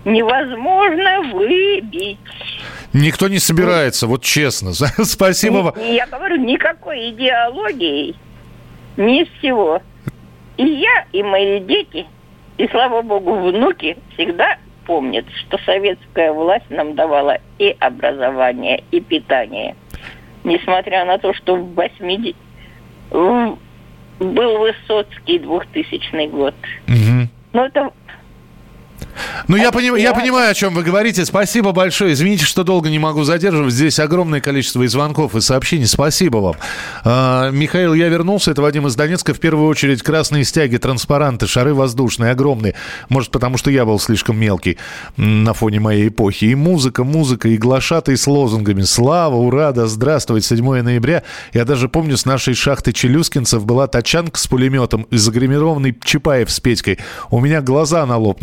невозможно 0.05 1.23
выбить. 1.33 2.19
Никто 2.93 3.29
не 3.29 3.39
собирается, 3.39 4.07
вот 4.07 4.23
честно. 4.23 4.73
Спасибо 5.05 5.57
вам. 5.59 5.75
Я 5.81 6.07
говорю, 6.07 6.37
никакой 6.37 7.11
идеологии, 7.11 8.15
ни 8.97 9.25
с 9.25 9.29
чего. 9.43 9.81
И 10.57 10.65
я, 10.65 11.07
и 11.13 11.23
мои 11.23 11.61
дети, 11.61 12.07
и, 12.59 12.69
слава 12.69 13.03
богу, 13.03 13.35
внуки 13.51 13.97
всегда 14.15 14.59
помнят, 14.87 15.25
что 15.41 15.59
советская 15.65 16.33
власть 16.33 16.71
нам 16.71 16.95
давала 16.95 17.39
и 17.59 17.75
образование, 17.81 18.85
и 18.93 19.01
питание. 19.01 19.75
Несмотря 20.45 21.05
на 21.05 21.19
то, 21.19 21.33
что 21.35 21.57
в 21.57 21.75
80... 21.75 22.37
в- 23.11 23.59
был 24.21 24.59
Высоцкий 24.59 25.41
2000 25.41 26.27
год. 26.29 26.55
Мгм. 26.87 27.29
Но 27.53 27.67
это 27.67 27.91
Ну, 29.49 29.57
я, 29.57 29.71
поним- 29.71 29.99
я 29.99 30.15
понимаю, 30.15 30.51
о 30.51 30.55
чем 30.55 30.75
вы 30.75 30.83
говорите. 30.83 31.25
Спасибо 31.25 31.73
большое. 31.73 32.13
Извините, 32.13 32.45
что 32.45 32.65
долго 32.65 32.89
не 32.91 32.99
могу 32.99 33.25
задерживать. 33.25 33.73
Здесь 33.73 33.99
огромное 33.99 34.41
количество 34.41 34.83
и 34.83 34.87
звонков, 34.87 35.35
и 35.35 35.41
сообщений. 35.41 35.87
Спасибо 35.87 36.39
вам. 36.39 36.57
А, 37.05 37.51
Михаил, 37.51 37.95
я 37.95 38.09
вернулся. 38.09 38.51
Это 38.51 38.63
Вадим 38.63 38.87
из 38.87 38.97
Донецка. 38.97 39.35
В 39.35 39.41
первую 39.41 39.69
очередь 39.69 40.03
красные 40.03 40.45
стяги, 40.45 40.77
транспаранты, 40.77 41.47
шары 41.47 41.75
воздушные, 41.75 42.33
огромные. 42.33 42.75
Может, 43.09 43.31
потому 43.31 43.59
что 43.59 43.71
я 43.71 43.85
был 43.85 43.99
слишком 43.99 44.39
мелкий 44.39 44.79
на 45.17 45.53
фоне 45.55 45.81
моей 45.81 46.09
эпохи. 46.09 46.47
И 46.47 46.55
музыка, 46.55 47.05
музыка, 47.05 47.49
и 47.49 47.57
глашатые 47.57 48.17
с 48.17 48.27
лозунгами. 48.27 48.83
Слава, 48.83 49.37
ура, 49.37 49.73
да 49.73 49.87
здравствует, 49.87 50.45
7 50.45 50.83
ноября. 50.83 51.23
Я 51.53 51.65
даже 51.65 51.89
помню, 51.89 52.17
с 52.17 52.25
нашей 52.25 52.55
шахты 52.55 52.93
челюскинцев 52.93 53.65
была 53.65 53.87
тачанка 53.87 54.39
с 54.39 54.47
пулеметом 54.47 55.03
и 55.11 55.17
загримированный 55.17 55.97
Чапаев 56.03 56.51
с 56.51 56.61
Петькой. 56.61 56.99
У 57.31 57.41
меня 57.41 57.61
глаза 57.61 58.05
на 58.07 58.17
лоб, 58.17 58.41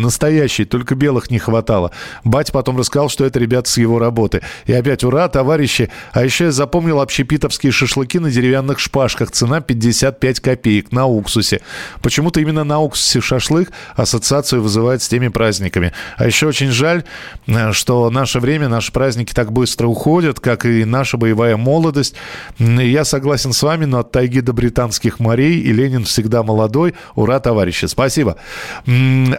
настоящие, 0.61 0.65
только 0.65 0.95
белых 0.95 1.31
не 1.31 1.39
хватало. 1.39 1.91
Бать 2.23 2.51
потом 2.51 2.77
рассказал, 2.77 3.09
что 3.09 3.25
это 3.25 3.39
ребята 3.39 3.69
с 3.69 3.77
его 3.77 3.99
работы. 3.99 4.41
И 4.67 4.73
опять 4.73 5.03
ура, 5.03 5.27
товарищи. 5.27 5.89
А 6.13 6.23
еще 6.23 6.45
я 6.45 6.51
запомнил 6.51 6.99
общепитовские 6.99 7.71
шашлыки 7.71 8.19
на 8.19 8.31
деревянных 8.31 8.79
шпажках. 8.79 9.31
Цена 9.31 9.61
55 9.61 10.39
копеек 10.39 10.91
на 10.91 11.05
уксусе. 11.05 11.61
Почему-то 12.01 12.39
именно 12.39 12.63
на 12.63 12.79
уксусе 12.79 13.21
шашлык 13.21 13.71
ассоциацию 13.95 14.61
вызывает 14.61 15.01
с 15.01 15.07
теми 15.07 15.29
праздниками. 15.29 15.91
А 16.17 16.25
еще 16.25 16.47
очень 16.47 16.71
жаль, 16.71 17.03
э, 17.47 17.71
что 17.73 18.09
наше 18.09 18.39
время, 18.39 18.67
наши 18.69 18.91
праздники 18.91 19.33
так 19.33 19.51
быстро 19.51 19.87
уходят, 19.87 20.39
как 20.39 20.65
и 20.65 20.85
наша 20.85 21.17
боевая 21.17 21.57
молодость. 21.57 22.15
Я 22.59 23.05
согласен 23.05 23.53
с 23.53 23.63
вами, 23.63 23.85
но 23.85 23.99
от 23.99 24.11
тайги 24.11 24.41
до 24.41 24.53
британских 24.53 25.19
морей 25.19 25.59
и 25.59 25.73
Ленин 25.73 26.03
всегда 26.03 26.43
молодой. 26.43 26.93
Ура, 27.15 27.39
товарищи, 27.39 27.85
спасибо. 27.85 28.37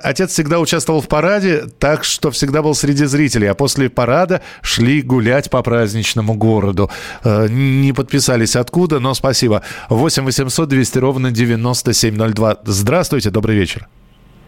Отец 0.02 0.32
всегда 0.32 0.58
участвовал 0.58 1.00
в 1.00 1.08
параде, 1.12 1.64
так 1.78 2.04
что 2.04 2.30
всегда 2.30 2.62
был 2.62 2.74
среди 2.74 3.04
зрителей, 3.04 3.46
а 3.50 3.54
после 3.54 3.90
парада 3.90 4.40
шли 4.62 5.02
гулять 5.02 5.50
по 5.50 5.62
праздничному 5.62 6.32
городу. 6.32 6.90
Э, 7.22 7.48
Не 7.50 7.92
подписались 7.92 8.56
откуда, 8.56 8.98
но 8.98 9.12
спасибо. 9.12 9.60
8 9.90 10.24
800 10.24 10.68
200 10.70 10.98
ровно 10.98 11.30
9702. 11.30 12.56
Здравствуйте, 12.64 13.28
добрый 13.28 13.56
вечер. 13.56 13.88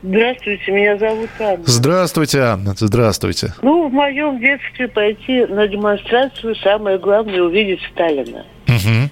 Здравствуйте, 0.02 0.72
меня 0.72 0.96
зовут 0.96 1.28
Анна. 1.38 1.64
Здравствуйте, 1.66 2.38
Анна, 2.40 2.72
здравствуйте. 2.74 3.52
Ну, 3.60 3.88
в 3.90 3.92
моем 3.92 4.40
детстве 4.40 4.88
пойти 4.88 5.44
на 5.44 5.68
демонстрацию 5.68 6.56
самое 6.56 6.98
главное 6.98 7.42
увидеть 7.42 7.80
Сталина. 7.92 8.46
Мгм. 8.68 9.10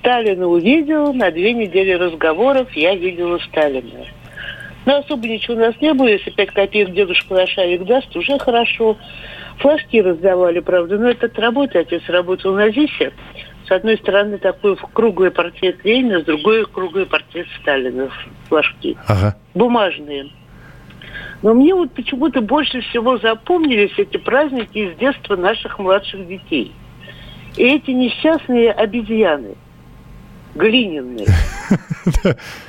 Сталина 0.00 0.46
увидел, 0.48 1.12
на 1.14 1.30
две 1.30 1.52
недели 1.52 1.92
разговоров 1.92 2.68
я 2.72 2.96
видела 2.96 3.38
Сталина. 3.50 4.04
Но 4.88 5.00
особо 5.00 5.28
ничего 5.28 5.54
у 5.54 5.60
нас 5.60 5.74
не 5.82 5.92
было, 5.92 6.06
если 6.06 6.30
пять 6.30 6.50
копеек 6.50 6.94
дедушка 6.94 7.34
Лошавик 7.34 7.84
даст, 7.84 8.16
уже 8.16 8.38
хорошо. 8.38 8.96
Флажки 9.58 10.00
раздавали, 10.00 10.60
правда, 10.60 10.96
но 10.96 11.10
это 11.10 11.26
от 11.26 11.38
работы, 11.38 11.80
отец 11.80 12.00
работал 12.08 12.54
на 12.54 12.70
ЗИСе. 12.70 13.12
С 13.66 13.70
одной 13.70 13.98
стороны 13.98 14.38
такой 14.38 14.78
круглый 14.94 15.30
портрет 15.30 15.84
Ленина, 15.84 16.22
с 16.22 16.24
другой 16.24 16.64
круглый 16.64 17.04
портрет 17.04 17.46
Сталина, 17.60 18.08
флажки. 18.48 18.96
Ага. 19.06 19.36
бумажные. 19.52 20.30
Но 21.42 21.52
мне 21.52 21.74
вот 21.74 21.92
почему-то 21.92 22.40
больше 22.40 22.80
всего 22.80 23.18
запомнились 23.18 23.92
эти 23.98 24.16
праздники 24.16 24.78
из 24.78 24.96
детства 24.96 25.36
наших 25.36 25.78
младших 25.78 26.26
детей. 26.26 26.72
И 27.58 27.62
эти 27.62 27.90
несчастные 27.90 28.72
обезьяны, 28.72 29.54
глиняные, 30.54 31.26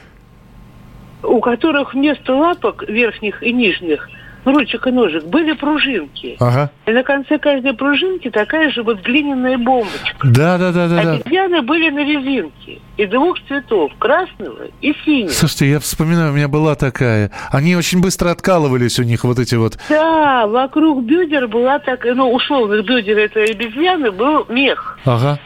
у 1.24 1.40
которых 1.40 1.94
вместо 1.94 2.36
лапок 2.36 2.84
верхних 2.88 3.44
и 3.44 3.52
нижних, 3.54 4.10
ручек 4.46 4.88
и 4.88 4.92
ножек, 4.92 5.26
были 5.26 5.52
пружинки. 5.54 6.38
Ага. 6.40 6.72
И 6.86 6.92
на 6.92 7.04
конце 7.04 7.38
каждой 7.38 7.74
пружинки 7.74 8.30
такая 8.30 8.72
же 8.72 8.84
вот 8.84 9.02
глиняная 9.02 9.58
бомбочка. 9.58 10.16
Да, 10.24 10.58
да, 10.58 10.72
да, 10.72 10.88
да, 10.88 11.04
да. 11.04 11.12
Обезьяны 11.14 11.62
были 11.62 11.90
на 11.90 12.00
резинке. 12.00 12.80
И 12.98 13.06
двух 13.06 13.38
цветов, 13.48 13.92
красного 14.00 14.64
и 14.82 14.94
синего. 15.06 15.30
Слушайте, 15.30 15.70
я 15.72 15.80
вспоминаю, 15.80 16.32
у 16.32 16.36
меня 16.36 16.48
была 16.48 16.76
такая. 16.76 17.32
Они 17.52 17.76
очень 17.76 18.02
быстро 18.02 18.30
откалывались 18.32 19.00
у 19.00 19.04
них 19.04 19.24
вот 19.24 19.40
эти 19.40 19.56
вот. 19.56 19.78
Да, 19.90 20.48
вокруг 20.48 21.04
бедер 21.04 21.48
была 21.48 21.80
так, 21.80 22.06
ну, 22.06 22.32
условных 22.34 22.86
бедер 22.86 23.18
этой 23.18 23.46
обезьяны 23.52 24.12
был 24.12 24.46
мех. 24.50 25.00
Ага. 25.06 25.40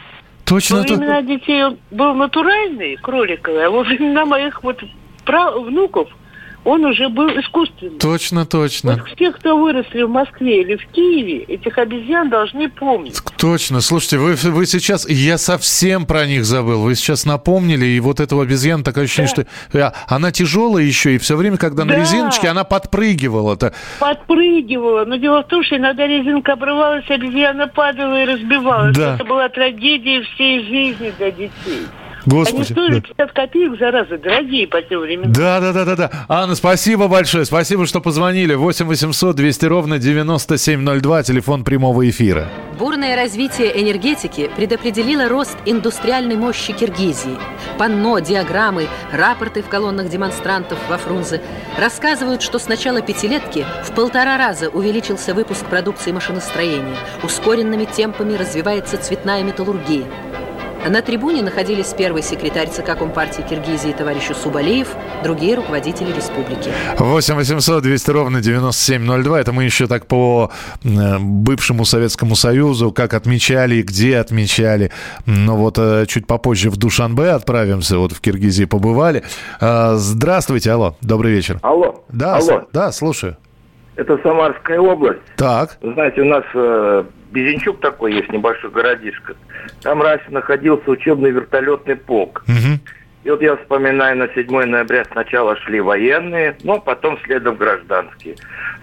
Точно. 0.45 0.77
Во 0.77 0.83
то- 0.83 0.95
времена 0.95 1.21
детей 1.21 1.63
он 1.63 1.77
был 1.91 2.13
натуральный, 2.13 2.95
кроликовый, 2.97 3.65
а 3.65 3.69
во 3.69 3.83
времена 3.83 4.25
моих 4.25 4.63
вот 4.63 4.83
внуков 5.25 6.09
он 6.65 6.85
уже 6.85 7.09
был 7.09 7.27
искусственный. 7.39 7.99
Точно, 7.99 8.45
точно. 8.45 8.93
Вот 8.93 9.09
все, 9.15 9.31
кто 9.31 9.57
выросли 9.57 10.03
в 10.03 10.09
Москве 10.09 10.61
или 10.61 10.75
в 10.77 10.85
Киеве, 10.87 11.39
этих 11.39 11.77
обезьян 11.77 12.29
должны 12.29 12.69
помнить. 12.69 13.19
Точно. 13.37 13.81
Слушайте, 13.81 14.17
вы, 14.17 14.35
вы 14.35 14.65
сейчас... 14.65 15.07
Я 15.09 15.37
совсем 15.37 16.05
про 16.05 16.25
них 16.25 16.45
забыл. 16.45 16.81
Вы 16.81 16.95
сейчас 16.95 17.25
напомнили, 17.25 17.85
и 17.85 17.99
вот 17.99 18.21
этого 18.21 18.43
обезьяна 18.43 18.83
такое 18.83 19.03
ощущение, 19.05 19.27
что... 19.29 19.45
э, 19.77 19.91
Она 20.07 20.31
тяжелая 20.31 20.85
еще, 20.85 21.15
и 21.15 21.17
все 21.17 21.35
время, 21.35 21.57
когда 21.57 21.83
на 21.83 21.95
Да. 21.95 21.99
резиночке, 21.99 22.47
она 22.47 22.63
подпрыгивала. 22.63 23.55
-то. 23.55 23.73
Подпрыгивала, 23.99 25.03
но 25.05 25.17
дело 25.17 25.43
в 25.43 25.47
том, 25.47 25.63
что 25.63 25.75
иногда 25.75 26.07
резинка 26.07 26.53
обрывалась, 26.53 27.09
обезьяна 27.09 27.67
падала 27.67 28.21
и 28.21 28.25
разбивалась. 28.25 28.95
Да. 28.95 29.15
Это 29.15 29.25
была 29.25 29.49
трагедия 29.49 30.21
всей 30.21 30.63
жизни 30.65 31.13
для 31.17 31.31
детей. 31.31 31.87
Господи, 32.25 32.57
Они 32.57 32.65
стоили 32.65 32.93
да. 32.95 33.01
50 33.01 33.31
копеек, 33.31 33.79
зараза, 33.79 34.17
дорогие 34.17 34.67
по 34.67 34.81
тем 34.81 35.01
временам. 35.01 35.33
Да, 35.33 35.59
да, 35.59 35.73
да, 35.73 35.85
да, 35.85 35.95
да. 35.95 36.11
Анна, 36.29 36.55
спасибо 36.55 37.07
большое. 37.07 37.45
Спасибо, 37.45 37.85
что 37.85 37.99
позвонили. 38.01 38.53
8 38.53 38.85
800 38.85 39.35
200 39.35 39.65
ровно 39.65 39.99
9702, 39.99 41.23
телефон 41.23 41.63
прямого 41.63 42.09
эфира. 42.09 42.47
Бурное 42.79 43.15
развитие 43.15 43.81
энергетики 43.81 44.49
предопределило 44.55 45.27
рост 45.29 45.57
индустриальной 45.65 46.35
мощи 46.35 46.73
Киргизии. 46.73 47.37
Панно, 47.77 48.19
диаграммы, 48.19 48.87
рапорты 49.11 49.61
в 49.61 49.67
колоннах 49.67 50.09
демонстрантов 50.09 50.79
во 50.89 50.97
Фрунзе 50.97 51.41
рассказывают, 51.77 52.41
что 52.41 52.57
с 52.59 52.67
начала 52.67 53.01
пятилетки 53.01 53.65
в 53.83 53.93
полтора 53.93 54.37
раза 54.37 54.69
увеличился 54.69 55.33
выпуск 55.33 55.65
продукции 55.65 56.11
машиностроения. 56.11 56.95
Ускоренными 57.21 57.85
темпами 57.85 58.33
развивается 58.33 58.97
цветная 58.97 59.43
металлургия. 59.43 60.05
На 60.89 61.01
трибуне 61.01 61.41
находились 61.41 61.93
первый 61.97 62.21
секретарь 62.21 62.67
ЦК 62.67 62.97
Компартии 62.97 63.41
Киргизии 63.41 63.93
товарищ 63.93 64.23
Субалеев, 64.35 64.89
другие 65.23 65.55
руководители 65.55 66.11
республики. 66.13 66.71
8 66.97 67.35
800 67.35 67.81
200 67.83 68.11
ровно 68.11 68.41
9702. 68.41 69.39
Это 69.39 69.53
мы 69.53 69.63
еще 69.63 69.87
так 69.87 70.05
по 70.07 70.51
э, 70.83 71.17
бывшему 71.19 71.85
Советскому 71.85 72.35
Союзу, 72.35 72.91
как 72.91 73.13
отмечали 73.13 73.75
и 73.75 73.81
где 73.81 74.17
отмечали. 74.17 74.91
Но 75.25 75.55
вот 75.55 75.77
э, 75.79 76.05
чуть 76.07 76.27
попозже 76.27 76.69
в 76.69 76.75
Душанбе 76.77 77.29
отправимся, 77.31 77.97
вот 77.97 78.11
в 78.11 78.19
Киргизии 78.19 78.65
побывали. 78.65 79.23
Э, 79.61 79.93
Здравствуйте, 79.95 80.71
алло, 80.71 80.95
добрый 81.01 81.31
вечер. 81.31 81.59
Алло. 81.61 82.03
Да, 82.09 82.35
Алло. 82.35 82.61
с- 82.61 82.65
да, 82.73 82.91
слушаю. 82.91 83.37
Это 83.95 84.17
Самарская 84.23 84.79
область. 84.79 85.21
Так. 85.37 85.77
Знаете, 85.81 86.21
у 86.21 86.25
нас 86.25 86.43
э, 86.55 87.03
Безенчук 87.33 87.79
такой 87.79 88.13
есть, 88.13 88.31
небольшой 88.31 88.69
городишко. 88.69 89.35
Там 89.81 90.03
раньше 90.03 90.29
находился 90.29 90.89
учебный 90.91 91.31
вертолетный 91.31 91.95
полк. 91.95 92.45
И 93.23 93.29
вот 93.29 93.41
я 93.41 93.55
вспоминаю, 93.55 94.17
на 94.17 94.27
7 94.27 94.65
ноября 94.65 95.03
сначала 95.11 95.55
шли 95.61 95.81
военные, 95.81 96.55
но 96.63 96.79
потом 96.79 97.17
следом 97.23 97.55
гражданские. 97.55 98.35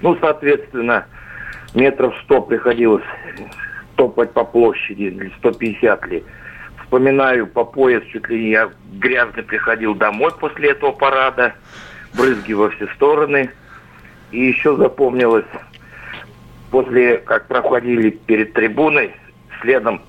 Ну, 0.03 0.17
соответственно, 0.21 1.07
метров 1.75 2.13
100 2.25 2.43
приходилось 2.43 3.05
топать 3.95 4.33
по 4.33 4.45
площади, 4.45 5.03
или 5.03 5.33
150 5.39 6.07
ли. 6.09 6.25
Вспоминаю, 6.83 7.47
по 7.47 7.65
пояс 7.65 8.03
чуть 8.11 8.29
ли 8.29 8.45
не 8.45 8.51
я 8.51 8.71
грязный 8.95 9.45
приходил 9.45 9.95
домой 9.95 10.33
после 10.41 10.71
этого 10.71 10.91
парада, 10.91 11.55
брызги 12.15 12.55
во 12.55 12.71
все 12.71 12.89
стороны. 12.95 13.51
И 14.33 14.45
еще 14.45 14.77
запомнилось, 14.77 15.45
после 16.71 17.19
как 17.19 17.47
проходили 17.49 18.11
перед 18.11 18.53
трибуной, 18.53 19.13
следом 19.63 20.03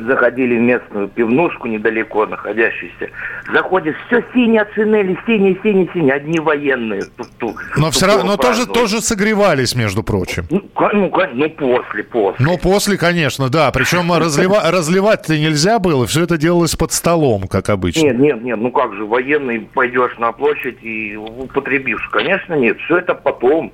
заходили 0.00 0.56
в 0.56 0.60
местную 0.60 1.08
пивнушку 1.08 1.66
недалеко 1.66 2.26
находящуюся. 2.26 3.10
Заходишь, 3.52 3.96
все 4.06 4.22
синие 4.32 4.62
оценили, 4.62 5.18
синие, 5.26 5.58
синие, 5.62 5.88
синие, 5.92 6.14
одни 6.14 6.38
военные. 6.38 7.02
Ту-ту, 7.16 7.56
Но 7.76 7.90
все 7.90 8.06
равно, 8.06 8.24
но 8.24 8.36
тоже, 8.36 8.66
тоже 8.66 9.00
согревались, 9.00 9.74
между 9.74 10.02
прочим. 10.02 10.46
Ну, 10.50 10.62
ну, 10.92 11.12
ну, 11.34 11.50
после, 11.50 12.04
после. 12.04 12.46
Ну, 12.46 12.58
после, 12.58 12.96
конечно, 12.96 13.48
да. 13.48 13.70
Причем 13.72 14.12
разлива- 14.12 14.70
разливать-то 14.70 15.36
нельзя 15.36 15.78
было, 15.78 16.06
все 16.06 16.22
это 16.24 16.38
делалось 16.38 16.76
под 16.76 16.92
столом, 16.92 17.48
как 17.48 17.68
обычно. 17.68 18.02
Нет, 18.02 18.18
нет, 18.18 18.42
нет, 18.42 18.58
ну 18.58 18.70
как 18.70 18.94
же, 18.94 19.04
военный 19.04 19.60
пойдешь 19.60 20.16
на 20.18 20.32
площадь 20.32 20.82
и 20.82 21.16
употребишь? 21.16 22.08
Конечно, 22.12 22.54
нет, 22.54 22.78
все 22.84 22.98
это 22.98 23.14
потом. 23.14 23.72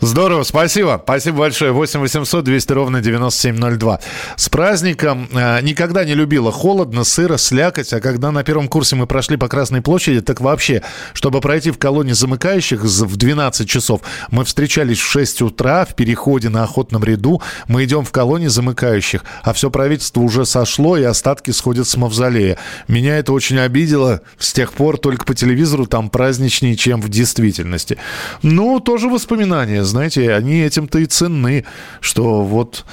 Здорово, 0.00 0.42
спасибо. 0.42 1.00
Спасибо 1.02 1.38
большое. 1.38 1.72
8 1.72 2.00
800 2.00 2.44
200 2.44 2.72
ровно 2.72 3.00
9702. 3.00 4.00
С 4.36 4.48
праздником. 4.48 5.28
Э, 5.32 5.60
Никогда 5.62 6.04
не 6.04 6.14
любила 6.14 6.52
холодно, 6.52 7.04
сыро, 7.04 7.36
слякоть. 7.38 7.92
А 7.92 8.00
когда 8.00 8.30
на 8.30 8.44
первом 8.44 8.68
курсе 8.68 8.96
мы 8.96 9.06
прошли 9.06 9.36
по 9.36 9.48
Красной 9.48 9.80
площади, 9.80 10.20
так 10.20 10.40
вообще, 10.40 10.82
чтобы 11.14 11.40
пройти 11.40 11.70
в 11.70 11.78
колонне 11.78 12.14
замыкающих 12.14 12.82
в 12.82 13.16
12 13.16 13.68
часов, 13.68 14.02
мы 14.30 14.44
встречались 14.44 14.98
в 14.98 15.10
6 15.10 15.42
утра 15.42 15.84
в 15.84 15.94
переходе 15.94 16.48
на 16.48 16.64
охотном 16.64 17.02
ряду. 17.02 17.40
Мы 17.68 17.84
идем 17.84 18.04
в 18.04 18.10
колонне 18.12 18.50
замыкающих, 18.50 19.24
а 19.42 19.52
все 19.52 19.70
правительство 19.70 20.20
уже 20.20 20.44
сошло, 20.44 20.96
и 20.98 21.02
остатки 21.04 21.50
сходят 21.50 21.88
с 21.88 21.96
мавзолея. 21.96 22.58
Меня 22.88 23.16
это 23.18 23.32
очень 23.32 23.58
обидело. 23.58 24.20
С 24.38 24.52
тех 24.52 24.72
пор 24.74 24.98
только 24.98 25.24
по 25.24 25.34
телевизору 25.34 25.86
там 25.86 26.10
праздничнее, 26.10 26.76
чем 26.76 27.00
в 27.00 27.08
действительности. 27.08 27.96
Ну, 28.42 28.80
тоже 28.80 29.08
воспоминания, 29.08 29.83
знаете, 29.84 30.34
они 30.34 30.60
этим-то 30.60 30.98
и 30.98 31.06
ценны, 31.06 31.64
что 32.00 32.42
вот 32.42 32.84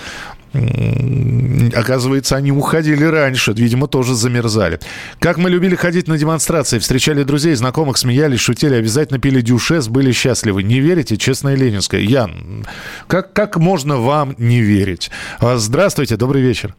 Оказывается, 1.74 2.36
они 2.36 2.52
уходили 2.52 3.06
раньше, 3.06 3.54
видимо, 3.54 3.88
тоже 3.88 4.16
замерзали. 4.16 4.80
Как 5.20 5.38
мы 5.38 5.50
любили 5.50 5.76
ходить 5.76 6.10
на 6.10 6.18
демонстрации, 6.18 6.80
встречали 6.80 7.24
друзей, 7.24 7.56
знакомых, 7.56 7.98
смеялись, 7.98 8.42
шутили, 8.42 8.76
обязательно 8.76 9.18
пили 9.18 9.40
дюшес, 9.40 9.88
были 9.88 10.12
счастливы. 10.12 10.64
Не 10.64 10.82
верите? 10.82 11.16
Честная 11.16 11.56
Ленинская. 11.56 12.02
Ян, 12.02 12.66
как, 13.08 13.32
как 13.32 13.58
можно 13.58 13.98
вам 13.98 14.36
не 14.38 14.60
верить? 14.60 15.10
А, 15.40 15.56
Здравствуйте, 15.56 16.18
добрый 16.18 16.42
вечер. 16.42 16.76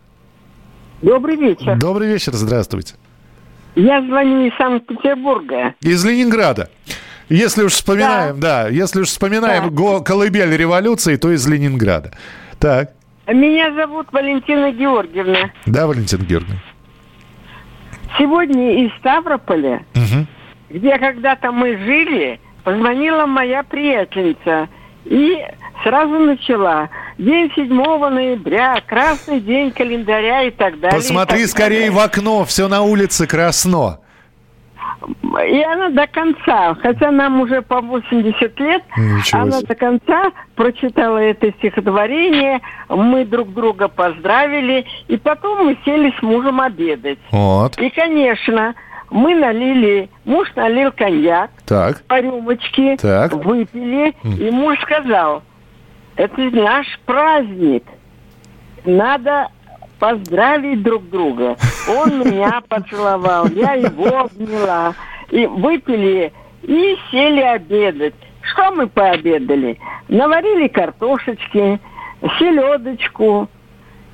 Добрый 1.00 1.36
вечер. 1.36 1.78
Добрый 1.78 2.08
вечер, 2.08 2.34
здравствуйте. 2.34 2.94
Я 3.74 4.02
звоню 4.02 4.46
из 4.46 4.52
Санкт-Петербурга. 4.58 5.74
Из 5.80 6.04
Ленинграда. 6.04 6.68
Если 7.32 7.62
уж 7.62 7.72
вспоминаем, 7.72 8.38
да, 8.40 8.68
если 8.68 9.00
уж 9.00 9.08
вспоминаем 9.08 9.70
го- 9.70 10.02
колыбель 10.02 10.54
революции, 10.54 11.16
то 11.16 11.32
из 11.32 11.46
Ленинграда. 11.48 12.12
Так, 12.58 12.90
Меня 13.26 13.72
зовут 13.72 14.08
Валентина 14.12 14.70
Георгиевна. 14.70 15.50
да, 15.64 15.86
Валентин 15.86 16.18
Георгиевна? 16.18 16.60
Сегодня 18.18 18.84
из 18.84 18.92
Ставрополя, 18.98 19.82
Мгм. 19.94 20.26
где 20.68 20.98
когда-то 20.98 21.52
мы 21.52 21.78
жили, 21.78 22.38
позвонила 22.64 23.24
моя 23.24 23.62
приятельница 23.62 24.68
и 25.06 25.38
сразу 25.84 26.18
начала. 26.18 26.90
День 27.16 27.50
7 27.54 28.10
ноября, 28.10 28.76
красный 28.86 29.40
день 29.40 29.70
календаря 29.70 30.42
и 30.42 30.50
так 30.50 30.78
далее. 30.80 30.98
Посмотри 30.98 31.40
так 31.42 31.48
скорее 31.50 31.90
в 31.90 31.98
окно, 31.98 32.44
все 32.44 32.68
на 32.68 32.82
улице 32.82 33.26
красно. 33.26 34.00
И 35.48 35.62
она 35.62 35.88
до 35.90 36.06
конца, 36.06 36.74
хотя 36.74 37.10
нам 37.10 37.40
уже 37.40 37.62
по 37.62 37.80
80 37.80 38.60
лет, 38.60 38.82
Ничего 38.96 39.42
она 39.42 39.52
себе. 39.52 39.66
до 39.66 39.74
конца 39.74 40.32
прочитала 40.54 41.18
это 41.18 41.50
стихотворение, 41.52 42.60
мы 42.88 43.24
друг 43.24 43.52
друга 43.52 43.88
поздравили, 43.88 44.84
и 45.08 45.16
потом 45.16 45.66
мы 45.66 45.78
сели 45.84 46.14
с 46.18 46.22
мужем 46.22 46.60
обедать. 46.60 47.18
Вот. 47.30 47.78
И, 47.78 47.88
конечно, 47.90 48.74
мы 49.10 49.34
налили, 49.34 50.08
муж 50.24 50.48
налил 50.54 50.92
коньяк 50.92 51.50
Так. 51.66 52.02
по 52.04 52.20
рюмочке, 52.20 52.96
Так. 52.96 53.32
выпили, 53.32 54.14
и 54.24 54.50
муж 54.50 54.78
сказал, 54.82 55.42
это 56.16 56.40
наш 56.40 56.86
праздник, 57.06 57.84
надо 58.84 59.48
поздравить 60.02 60.82
друг 60.82 61.08
друга. 61.10 61.56
Он 61.88 62.28
меня 62.28 62.60
поцеловал, 62.68 63.46
я 63.46 63.74
его 63.74 64.22
обняла. 64.22 64.94
И 65.30 65.46
выпили, 65.46 66.32
и 66.62 66.96
сели 67.08 67.40
обедать. 67.40 68.14
Что 68.42 68.72
мы 68.72 68.88
пообедали? 68.88 69.78
Наварили 70.08 70.66
картошечки, 70.66 71.78
селедочку, 72.36 73.48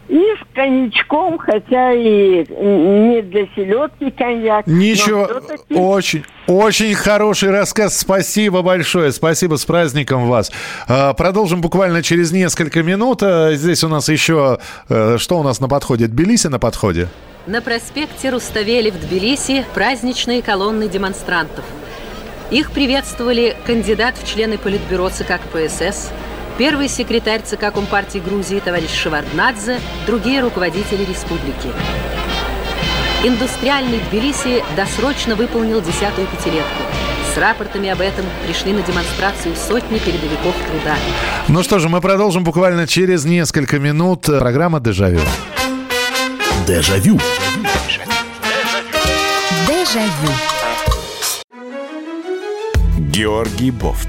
и 0.08 0.16
с 0.16 0.54
коньячком, 0.54 1.38
хотя 1.38 1.92
и 1.92 2.46
не 2.48 3.22
для 3.22 3.46
селедки 3.54 4.10
коньяк. 4.10 4.66
Ничего, 4.66 5.28
очень, 5.70 6.24
очень 6.46 6.94
хороший 6.94 7.50
рассказ. 7.50 7.98
Спасибо 7.98 8.62
большое. 8.62 9.12
Спасибо 9.12 9.56
с 9.56 9.64
праздником 9.64 10.26
вас. 10.26 10.50
А, 10.88 11.12
Продолжим 11.12 11.60
буквально 11.60 12.02
через 12.02 12.32
несколько 12.32 12.82
минут. 12.82 13.22
А, 13.22 13.52
Здесь 13.54 13.84
у 13.84 13.88
нас 13.88 14.08
еще, 14.08 14.58
э, 14.88 15.16
что 15.18 15.38
у 15.38 15.42
нас 15.42 15.60
на 15.60 15.68
подходе? 15.68 16.06
Тбилиси 16.06 16.46
на 16.46 16.58
подходе? 16.58 17.08
На 17.46 17.60
проспекте 17.62 18.30
Руставели 18.30 18.90
в 18.90 18.98
Тбилиси 19.00 19.64
праздничные 19.74 20.42
колонны 20.42 20.88
демонстрантов. 20.88 21.64
Их 22.50 22.70
приветствовали 22.70 23.56
кандидат 23.66 24.16
в 24.16 24.26
члены 24.26 24.56
Политбюро 24.56 25.10
ЦК 25.10 25.38
КПСС, 25.40 26.10
первый 26.58 26.88
секретарь 26.88 27.42
ЦК 27.42 27.72
Компартии 27.72 28.18
Грузии 28.18 28.58
товарищ 28.58 28.90
Шеварднадзе, 28.90 29.80
другие 30.06 30.40
руководители 30.40 31.04
республики. 31.04 31.68
Индустриальный 33.24 34.00
Тбилиси 34.10 34.62
досрочно 34.76 35.36
выполнил 35.36 35.80
десятую 35.80 36.26
пятилетку. 36.26 36.82
С 37.32 37.38
рапортами 37.38 37.88
об 37.88 38.00
этом 38.00 38.24
пришли 38.44 38.72
на 38.72 38.82
демонстрацию 38.82 39.54
сотни 39.54 39.98
передовиков 39.98 40.54
труда. 40.70 40.96
Ну 41.46 41.62
что 41.62 41.78
же, 41.78 41.88
мы 41.88 42.00
продолжим 42.00 42.42
буквально 42.42 42.86
через 42.86 43.24
несколько 43.24 43.78
минут. 43.78 44.22
Программа 44.22 44.80
«Дежавю». 44.80 45.20
Дежавю. 46.66 47.18
Дежавю. 49.66 50.32
Георгий 53.10 53.70
Бофт. 53.70 54.08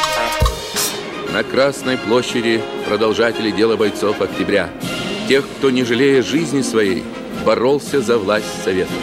На 1.33 1.43
Красной 1.43 1.97
площади 1.97 2.61
продолжатели 2.85 3.51
дела 3.51 3.77
бойцов 3.77 4.19
октября. 4.19 4.69
Тех, 5.29 5.45
кто, 5.47 5.69
не 5.69 5.85
жалея 5.85 6.21
жизни 6.21 6.61
своей, 6.61 7.05
боролся 7.45 8.01
за 8.01 8.17
власть 8.17 8.63
Советов. 8.65 8.97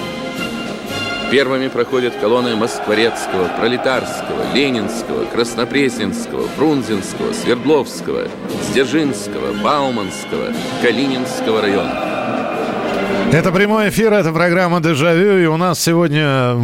Первыми 1.30 1.68
проходят 1.68 2.14
колонны 2.16 2.54
Москворецкого, 2.54 3.48
Пролетарского, 3.58 4.52
Ленинского, 4.54 5.24
Краснопресненского, 5.24 6.46
Фрунзенского, 6.48 7.32
Свердловского, 7.32 8.28
Сдержинского, 8.70 9.54
Бауманского, 9.62 10.52
Калининского 10.82 11.62
района. 11.62 12.17
Это 13.30 13.52
прямой 13.52 13.90
эфир, 13.90 14.14
это 14.14 14.32
программа 14.32 14.80
«Дежавю», 14.80 15.38
и 15.38 15.44
у 15.44 15.58
нас 15.58 15.78
сегодня 15.78 16.56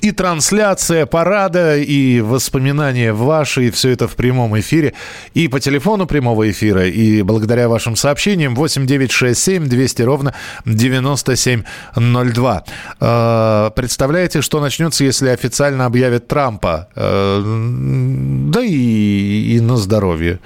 и 0.00 0.12
трансляция 0.12 1.06
парада, 1.06 1.76
и 1.76 2.20
воспоминания 2.20 3.12
ваши, 3.12 3.66
и 3.66 3.70
все 3.72 3.90
это 3.90 4.06
в 4.06 4.14
прямом 4.14 4.56
эфире, 4.60 4.94
и 5.34 5.48
по 5.48 5.58
телефону 5.58 6.06
прямого 6.06 6.48
эфира, 6.48 6.86
и 6.86 7.22
благодаря 7.22 7.68
вашим 7.68 7.96
сообщениям 7.96 8.54
8967 8.54 9.64
200 9.66 10.02
ровно 10.02 10.34
9702. 10.66 12.64
Э, 13.00 13.70
представляете, 13.74 14.40
что 14.40 14.60
начнется, 14.60 15.02
если 15.02 15.30
официально 15.30 15.86
объявят 15.86 16.28
Трампа? 16.28 16.88
Э, 16.94 17.42
да 17.44 18.60
и, 18.62 19.56
и 19.56 19.60
на 19.60 19.76
здоровье. 19.76 20.38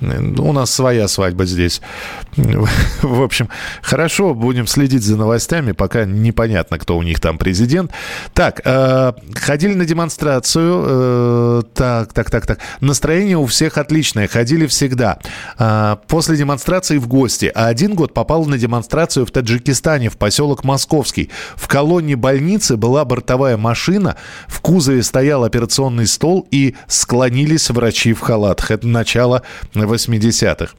У 0.00 0.52
нас 0.52 0.70
своя 0.70 1.08
свадьба 1.08 1.44
здесь. 1.44 1.80
В 2.36 3.22
общем, 3.22 3.48
хорошо, 3.82 4.34
будем 4.34 4.66
следить 4.66 5.02
за 5.02 5.16
новостями, 5.16 5.72
пока 5.72 6.04
непонятно, 6.04 6.78
кто 6.78 6.96
у 6.96 7.02
них 7.02 7.20
там 7.20 7.38
президент. 7.38 7.90
Так, 8.32 8.60
э, 8.64 9.12
ходили 9.34 9.74
на 9.74 9.84
демонстрацию. 9.84 10.84
Э, 10.86 11.62
так, 11.74 12.12
так, 12.12 12.30
так, 12.30 12.46
так. 12.46 12.58
Настроение 12.80 13.36
у 13.36 13.46
всех 13.46 13.78
отличное. 13.78 14.28
Ходили 14.28 14.66
всегда. 14.66 15.18
Э, 15.58 15.96
после 16.06 16.36
демонстрации 16.36 16.98
в 16.98 17.08
гости. 17.08 17.50
А 17.54 17.66
один 17.66 17.94
год 17.94 18.14
попал 18.14 18.44
на 18.46 18.58
демонстрацию 18.58 19.26
в 19.26 19.30
Таджикистане, 19.30 20.10
в 20.10 20.16
поселок 20.16 20.64
Московский. 20.64 21.30
В 21.56 21.66
колонне 21.66 22.16
больницы 22.16 22.76
была 22.76 23.04
бортовая 23.04 23.56
машина, 23.56 24.16
в 24.46 24.60
кузове 24.60 25.02
стоял 25.02 25.44
операционный 25.44 26.06
стол 26.06 26.46
и 26.50 26.74
склонились 26.86 27.70
врачи 27.70 28.12
в 28.12 28.20
халатах. 28.20 28.70
Это 28.70 28.86
начало 28.86 29.42
80-х. 29.92 30.74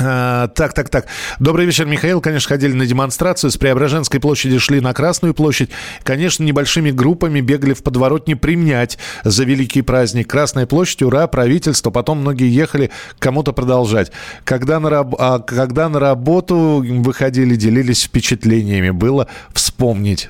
А, 0.00 0.48
так, 0.48 0.72
так, 0.72 0.88
так. 0.88 1.06
Добрый 1.38 1.66
вечер, 1.66 1.84
Михаил. 1.84 2.22
Конечно, 2.22 2.48
ходили 2.48 2.72
на 2.72 2.86
демонстрацию. 2.86 3.50
С 3.50 3.58
Преображенской 3.58 4.20
площади 4.20 4.58
шли 4.58 4.80
на 4.80 4.94
Красную 4.94 5.34
площадь. 5.34 5.70
Конечно, 6.02 6.44
небольшими 6.44 6.90
группами 6.90 7.40
бегали 7.40 7.74
в 7.74 7.82
подворотне 7.82 8.34
примнять 8.34 8.98
за 9.22 9.44
великий 9.44 9.82
праздник. 9.82 10.28
Красная 10.28 10.66
площадь, 10.66 11.02
ура, 11.02 11.26
правительство. 11.26 11.90
Потом 11.90 12.20
многие 12.20 12.48
ехали 12.48 12.90
кому-то 13.18 13.52
продолжать. 13.52 14.12
Когда 14.44 14.80
на, 14.80 14.88
раб... 14.88 15.14
а, 15.18 15.40
когда 15.40 15.90
на 15.90 16.00
работу 16.00 16.82
выходили, 16.86 17.54
делились 17.54 18.04
впечатлениями. 18.04 18.90
Было 18.90 19.28
вспомнить, 19.52 19.71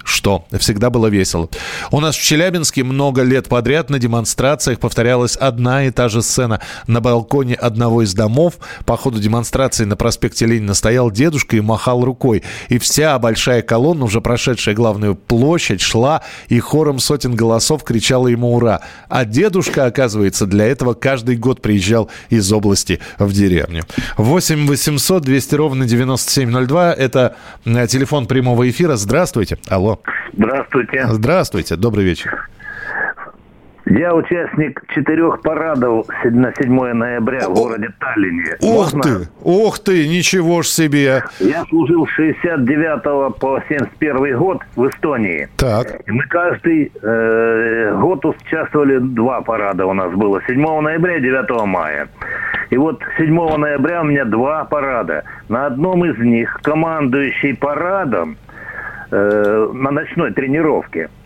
что 0.04 0.44
всегда 0.58 0.90
было 0.90 1.08
весело. 1.08 1.48
У 1.90 2.00
нас 2.00 2.16
в 2.16 2.22
Челябинске 2.22 2.84
много 2.84 3.22
лет 3.22 3.48
подряд 3.48 3.90
на 3.90 3.98
демонстрациях 3.98 4.80
повторялась 4.80 5.36
одна 5.36 5.84
и 5.84 5.90
та 5.90 6.08
же 6.08 6.22
сцена. 6.22 6.60
На 6.86 7.00
балконе 7.00 7.54
одного 7.54 8.02
из 8.02 8.14
домов 8.14 8.54
по 8.86 8.96
ходу 8.96 9.18
демонстрации 9.18 9.42
демонстрации 9.42 9.84
на 9.84 9.96
проспекте 9.96 10.46
Ленина 10.46 10.72
стоял 10.72 11.10
дедушка 11.10 11.56
и 11.56 11.60
махал 11.60 12.04
рукой. 12.04 12.42
И 12.68 12.78
вся 12.78 13.18
большая 13.18 13.62
колонна, 13.62 14.04
уже 14.04 14.20
прошедшая 14.20 14.74
главную 14.74 15.14
площадь, 15.14 15.80
шла 15.80 16.22
и 16.48 16.60
хором 16.60 16.98
сотен 16.98 17.34
голосов 17.34 17.82
кричала 17.82 18.28
ему 18.28 18.54
«Ура!». 18.54 18.80
А 19.08 19.24
дедушка, 19.24 19.86
оказывается, 19.86 20.46
для 20.46 20.66
этого 20.66 20.94
каждый 20.94 21.36
год 21.36 21.60
приезжал 21.60 22.08
из 22.30 22.52
области 22.52 23.00
в 23.18 23.32
деревню. 23.32 23.82
8 24.16 24.66
800 24.66 25.22
200 25.22 25.54
ровно 25.54 25.86
9702. 25.86 26.94
Это 26.94 27.36
э, 27.64 27.86
телефон 27.88 28.26
прямого 28.26 28.68
эфира. 28.70 28.96
Здравствуйте. 28.96 29.41
Алло. 29.68 30.00
Здравствуйте. 30.32 31.06
Здравствуйте. 31.08 31.76
Добрый 31.76 32.04
вечер. 32.04 32.48
Я 33.84 34.14
участник 34.14 34.80
четырех 34.94 35.42
парадов 35.42 36.06
на 36.24 36.52
7 36.54 36.92
ноября 36.92 37.48
в 37.48 37.54
городе 37.54 37.88
Таллине. 37.98 38.56
Ух 38.60 38.94
Можно? 38.94 39.02
ты, 39.02 39.28
ух 39.42 39.78
ты, 39.80 40.08
ничего 40.08 40.62
ж 40.62 40.66
себе. 40.68 41.24
Я 41.40 41.64
служил 41.64 42.06
с 42.06 42.10
69 42.10 43.38
по 43.38 43.60
71 43.68 44.38
год 44.38 44.62
в 44.76 44.88
Эстонии. 44.88 45.48
Так. 45.56 46.00
И 46.06 46.10
мы 46.12 46.22
каждый 46.24 46.92
э, 47.02 47.98
год 48.00 48.24
участвовали, 48.24 48.98
два 48.98 49.40
парада 49.40 49.84
у 49.84 49.92
нас 49.92 50.12
было, 50.14 50.40
7 50.46 50.80
ноября 50.80 51.16
и 51.16 51.20
9 51.20 51.66
мая. 51.66 52.08
И 52.70 52.76
вот 52.76 53.02
7 53.18 53.34
ноября 53.56 54.02
у 54.02 54.04
меня 54.04 54.24
два 54.24 54.64
парада. 54.64 55.24
На 55.48 55.66
одном 55.66 56.04
из 56.04 56.16
них 56.18 56.60
командующий 56.62 57.56
парадом 57.56 58.38
э, 59.12 59.70
на 59.72 59.90
ночной 59.90 60.32
тренировке– 60.32 61.08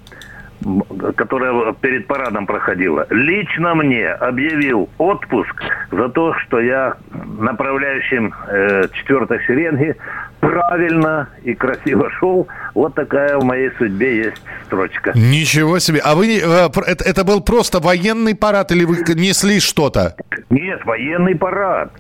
которая 1.17 1.73
перед 1.75 2.07
парадом 2.07 2.47
проходила, 2.47 3.07
лично 3.11 3.75
мне 3.75 4.09
объявил 4.09 4.89
отпуск 4.99 5.63
за 5.91 6.09
то, 6.09 6.35
что 6.35 6.61
я 6.61 6.97
направляющим 7.39 8.35
э, 8.49 8.89
четвертой 8.93 9.39
шеренги 9.41 9.95
правильно 10.41 11.29
и 11.45 11.55
красиво 11.55 12.11
шел. 12.19 12.49
Вот 12.75 12.95
такая 12.95 13.39
в 13.39 13.45
моей 13.45 13.71
судьбе 13.79 14.17
есть 14.17 14.43
строчка. 14.67 15.13
Ничего 15.15 15.79
себе. 15.79 16.01
А 16.05 16.15
вы, 16.15 16.39
э, 16.39 16.69
это, 16.87 17.05
это 17.05 17.25
был 17.25 17.43
просто 17.43 17.79
военный 17.79 18.35
парад 18.35 18.73
или 18.73 18.85
вы 18.85 18.97
несли 19.15 19.61
что-то? 19.61 20.17
Нет, 20.51 20.85
военный 20.85 21.37
парад. 21.37 21.93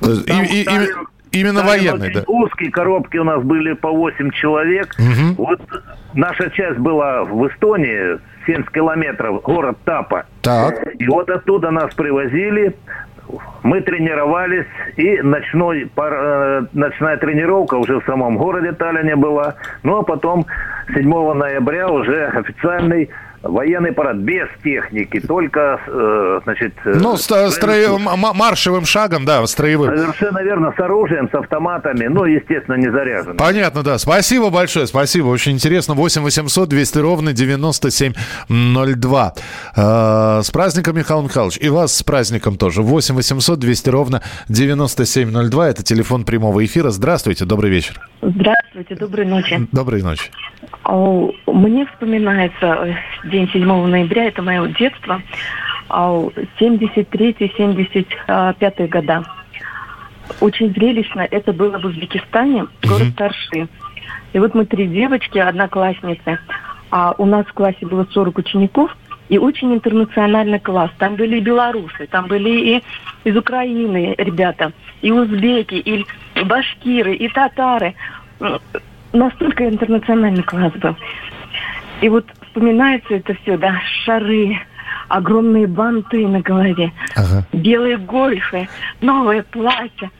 Там 0.00 0.44
и, 0.44 0.62
и, 0.62 0.66
Именно 1.32 1.62
военный, 1.62 2.12
да. 2.12 2.22
Узкие 2.26 2.70
коробки 2.70 3.16
у 3.18 3.24
нас 3.24 3.42
были 3.42 3.74
по 3.74 3.90
8 3.90 4.30
человек. 4.30 4.94
Угу. 4.98 5.44
Вот 5.44 5.60
наша 6.14 6.50
часть 6.50 6.78
была 6.78 7.24
в 7.24 7.48
Эстонии, 7.48 8.18
70 8.46 8.70
километров, 8.70 9.42
город 9.42 9.78
Тапа. 9.84 10.26
Так. 10.42 10.94
И 10.98 11.06
вот 11.08 11.28
оттуда 11.28 11.70
нас 11.70 11.94
привозили, 11.94 12.74
мы 13.62 13.80
тренировались, 13.80 14.66
и 14.96 15.20
ночной, 15.20 15.90
пар, 15.94 16.12
э, 16.14 16.62
ночная 16.72 17.16
тренировка 17.16 17.74
уже 17.74 18.00
в 18.00 18.04
самом 18.04 18.38
городе 18.38 18.72
Таллине 18.72 19.16
была. 19.16 19.56
Ну, 19.82 19.98
а 19.98 20.02
потом 20.02 20.46
7 20.94 21.32
ноября 21.34 21.88
уже 21.88 22.26
официальный 22.26 23.10
военный 23.42 23.92
парад 23.92 24.16
без 24.16 24.48
техники, 24.62 25.20
только, 25.20 25.80
э, 25.86 26.40
значит... 26.44 26.74
Э, 26.84 26.94
ну, 26.94 27.16
с, 27.16 27.50
строевым, 27.50 28.08
маршевым 28.34 28.84
шагом, 28.84 29.24
да, 29.24 29.46
строевым. 29.46 29.96
Совершенно 29.96 30.42
верно, 30.42 30.72
с 30.76 30.80
оружием, 30.80 31.28
с 31.30 31.34
автоматами, 31.34 32.06
ну, 32.06 32.24
естественно, 32.24 32.76
не 32.76 32.90
заряженным. 32.90 33.36
Понятно, 33.36 33.82
да. 33.82 33.98
Спасибо 33.98 34.50
большое, 34.50 34.86
спасибо, 34.86 35.28
очень 35.28 35.52
интересно. 35.52 35.94
8 35.94 36.22
800 36.22 36.68
200 36.68 36.98
ровно 36.98 37.32
9702. 37.32 39.34
Э, 39.76 40.40
с 40.42 40.50
праздником, 40.50 40.96
Михаил 40.96 41.22
Михайлович, 41.22 41.58
и 41.60 41.68
вас 41.68 41.96
с 41.96 42.02
праздником 42.02 42.56
тоже. 42.56 42.82
8 42.82 43.14
800 43.14 43.58
200 43.58 43.90
ровно 43.90 44.22
9702, 44.48 45.68
это 45.68 45.82
телефон 45.82 46.24
прямого 46.24 46.64
эфира. 46.64 46.90
Здравствуйте, 46.90 47.44
добрый 47.44 47.70
вечер. 47.70 48.00
Здравствуйте, 48.22 48.55
доброй 48.98 49.26
ночи. 49.26 49.68
Доброй 49.72 50.02
ночи. 50.02 50.30
Мне 51.46 51.86
вспоминается 51.86 52.66
э, 52.66 52.94
день 53.28 53.48
7 53.50 53.64
ноября, 53.64 54.26
это 54.26 54.42
мое 54.42 54.68
детство, 54.68 55.22
73-75 55.88 58.06
а, 58.26 58.54
года. 58.88 59.24
Очень 60.40 60.72
зрелищно 60.72 61.26
это 61.30 61.52
было 61.52 61.78
в 61.78 61.84
Узбекистане, 61.84 62.66
город 62.82 63.14
Тарши. 63.16 63.68
И 64.32 64.38
вот 64.38 64.54
мы 64.54 64.66
три 64.66 64.88
девочки, 64.88 65.38
одноклассницы, 65.38 66.40
а 66.90 67.14
у 67.16 67.24
нас 67.24 67.46
в 67.46 67.52
классе 67.52 67.86
было 67.86 68.06
40 68.10 68.38
учеников, 68.38 68.96
и 69.28 69.38
очень 69.38 69.74
интернациональный 69.74 70.60
класс. 70.60 70.90
Там 70.98 71.16
были 71.16 71.38
и 71.38 71.40
белорусы, 71.40 72.06
там 72.10 72.26
были 72.26 72.50
и 72.50 72.82
из 73.24 73.36
Украины 73.36 74.14
ребята, 74.18 74.72
и 75.02 75.10
узбеки, 75.10 75.74
и 75.74 76.06
башкиры, 76.44 77.14
и 77.14 77.28
татары. 77.28 77.94
Настолько 79.12 79.68
интернациональный 79.68 80.42
класс 80.42 80.72
был. 80.74 80.96
И 82.00 82.08
вот 82.08 82.26
вспоминается 82.42 83.14
это 83.14 83.34
все, 83.42 83.56
да, 83.56 83.80
шары, 84.04 84.58
огромные 85.08 85.66
банты 85.66 86.26
на 86.26 86.40
голове, 86.40 86.92
ага. 87.14 87.46
белые 87.52 87.96
гольфы, 87.98 88.68
новое 89.00 89.42
платье. 89.42 90.10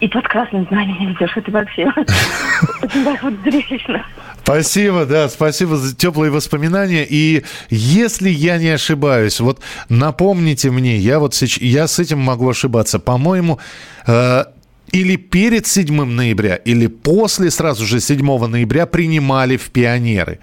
И 0.00 0.08
под 0.08 0.26
красным 0.28 0.66
знаменем 0.70 1.12
идешь. 1.12 1.36
Это 1.36 1.50
вообще 1.50 1.84
очень 2.82 3.04
так 3.04 3.22
вот 3.22 3.34
зрелищно. 3.44 4.02
Спасибо, 4.42 5.04
да, 5.04 5.28
спасибо 5.28 5.76
за 5.76 5.94
теплые 5.94 6.32
воспоминания. 6.32 7.06
И 7.08 7.44
если 7.68 8.30
я 8.30 8.56
не 8.56 8.70
ошибаюсь, 8.70 9.40
вот 9.40 9.60
напомните 9.90 10.70
мне, 10.70 10.96
я 10.96 11.18
вот 11.18 11.34
сейчас, 11.34 11.60
я 11.60 11.86
с 11.86 11.98
этим 11.98 12.18
могу 12.18 12.48
ошибаться. 12.48 12.98
По-моему, 12.98 13.60
э, 14.06 14.44
или 14.92 15.16
перед 15.16 15.66
7 15.66 16.04
ноября, 16.04 16.56
или 16.56 16.86
после 16.86 17.50
сразу 17.50 17.86
же 17.86 18.00
7 18.00 18.46
ноября 18.46 18.86
принимали 18.86 19.56
в 19.56 19.70
пионеры. 19.70 20.38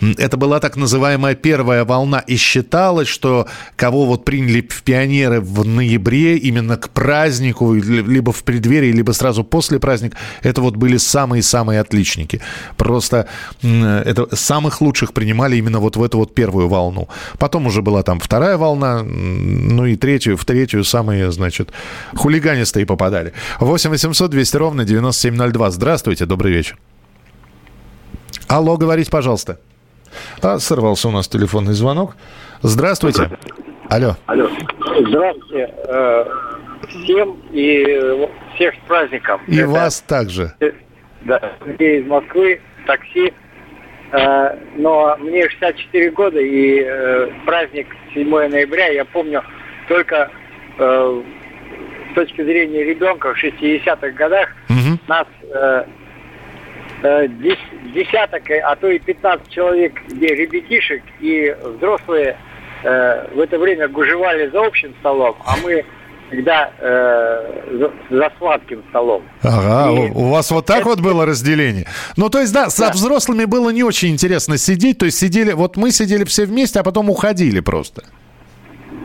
Это 0.00 0.36
была 0.36 0.60
так 0.60 0.76
называемая 0.76 1.34
первая 1.34 1.84
волна, 1.84 2.20
и 2.20 2.36
считалось, 2.36 3.08
что 3.08 3.46
кого 3.76 4.06
вот 4.06 4.24
приняли 4.24 4.60
в 4.68 4.82
пионеры 4.82 5.40
в 5.40 5.64
ноябре 5.66 6.36
именно 6.36 6.76
к 6.76 6.90
празднику, 6.90 7.74
ли- 7.74 8.02
либо 8.02 8.32
в 8.32 8.44
преддверии, 8.44 8.92
либо 8.92 9.12
сразу 9.12 9.44
после 9.44 9.78
праздника, 9.78 10.16
это 10.42 10.62
вот 10.62 10.76
были 10.76 10.96
самые-самые 10.96 11.80
отличники. 11.80 12.40
Просто 12.76 13.26
это 13.62 14.34
самых 14.36 14.80
лучших 14.80 15.12
принимали 15.12 15.56
именно 15.56 15.80
вот 15.80 15.96
в 15.96 16.02
эту 16.02 16.18
вот 16.18 16.34
первую 16.34 16.68
волну. 16.68 17.08
Потом 17.38 17.66
уже 17.66 17.82
была 17.82 18.02
там 18.02 18.20
вторая 18.20 18.56
волна, 18.56 19.02
ну 19.02 19.86
и 19.86 19.96
третью, 19.96 20.36
в 20.36 20.44
третью 20.44 20.84
самые, 20.84 21.30
значит, 21.32 21.72
хулиганистые 22.14 22.86
попадали. 22.86 23.32
8 23.60 23.90
800 23.90 24.30
200 24.30 24.56
ровно 24.56 24.84
9702. 24.84 25.70
Здравствуйте, 25.70 26.26
добрый 26.26 26.52
вечер. 26.52 26.78
Алло, 28.46 28.76
говорите, 28.76 29.10
пожалуйста. 29.10 29.58
А, 30.42 30.58
сорвался 30.58 31.08
у 31.08 31.10
нас 31.10 31.28
телефонный 31.28 31.72
звонок. 31.74 32.16
Здравствуйте. 32.62 33.30
Алло. 33.90 34.16
Алло. 34.26 34.48
Здравствуйте. 35.06 35.74
э, 35.88 36.24
Всем 36.88 37.36
и 37.52 37.84
э, 37.86 38.28
всех 38.54 38.74
с 38.74 38.78
праздником. 38.88 39.40
И 39.46 39.56
Это, 39.58 39.68
вас 39.68 40.00
также. 40.00 40.52
э, 40.60 40.72
Да, 41.22 41.52
я 41.78 41.98
из 41.98 42.06
Москвы, 42.06 42.60
такси. 42.86 43.32
Но 44.76 45.16
мне 45.18 45.46
64 45.50 46.10
года, 46.12 46.40
и 46.40 47.30
праздник 47.44 47.88
7 48.14 48.26
ноября 48.48 48.86
я 48.88 49.04
помню 49.04 49.42
только 49.86 50.30
с 50.78 52.14
точки 52.14 52.42
зрения 52.42 52.84
ребенка 52.84 53.34
в 53.34 53.36
60-х 53.44 54.10
годах 54.12 54.48
нас 55.08 55.26
э, 55.42 55.84
дес- 55.84 55.86
десяток, 57.02 58.42
а 58.64 58.76
то 58.76 58.88
и 58.88 58.98
15 58.98 59.48
человек, 59.50 59.92
где 60.08 60.34
ребятишек 60.34 61.02
и 61.20 61.54
взрослые 61.62 62.36
э, 62.82 63.28
в 63.34 63.40
это 63.40 63.58
время 63.58 63.88
гужевали 63.88 64.48
за 64.48 64.64
общим 64.66 64.94
столом, 65.00 65.36
а 65.44 65.56
мы 65.62 65.84
всегда 66.28 66.70
э, 66.78 67.62
за, 67.78 68.16
за 68.16 68.32
сладким 68.38 68.82
столом. 68.90 69.22
Ага, 69.42 69.92
И- 69.92 70.10
у 70.10 70.28
вас 70.28 70.50
вот 70.50 70.66
так 70.66 70.84
вот 70.84 71.00
было 71.00 71.24
разделение. 71.24 71.86
Ну, 72.16 72.28
то 72.28 72.40
есть, 72.40 72.52
да, 72.52 72.68
со 72.68 72.90
взрослыми 72.90 73.44
было 73.44 73.70
не 73.70 73.82
очень 73.82 74.10
интересно 74.10 74.58
сидеть. 74.58 74.98
То 74.98 75.06
есть, 75.06 75.18
сидели, 75.18 75.52
вот 75.52 75.76
мы 75.76 75.90
сидели 75.90 76.24
все 76.24 76.44
вместе, 76.44 76.80
а 76.80 76.82
потом 76.82 77.08
уходили 77.10 77.60
просто. 77.60 78.02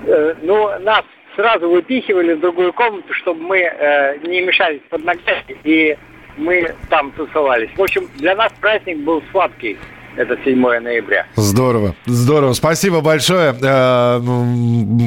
Э, 0.06 0.34
ну, 0.42 0.80
нас 0.80 1.04
сразу 1.36 1.70
выпихивали 1.70 2.34
в 2.34 2.42
другую 2.42 2.74
комнату, 2.74 3.14
чтобы 3.14 3.42
мы 3.42 3.58
э, 3.60 4.18
не 4.28 4.42
мешались 4.42 4.82
под 4.90 5.04
ногами, 5.06 5.58
и 5.64 5.98
мы 6.38 6.74
там 6.90 7.12
тусовались. 7.12 7.70
В 7.76 7.82
общем, 7.82 8.08
для 8.16 8.36
нас 8.36 8.52
праздник 8.60 9.00
был 9.00 9.22
сладкий. 9.32 9.78
Это 10.16 10.38
7 10.46 10.80
ноября. 10.80 11.26
Здорово, 11.36 11.96
здорово. 12.06 12.54
Спасибо 12.54 13.02
большое. 13.02 13.56
Э, 13.60 14.22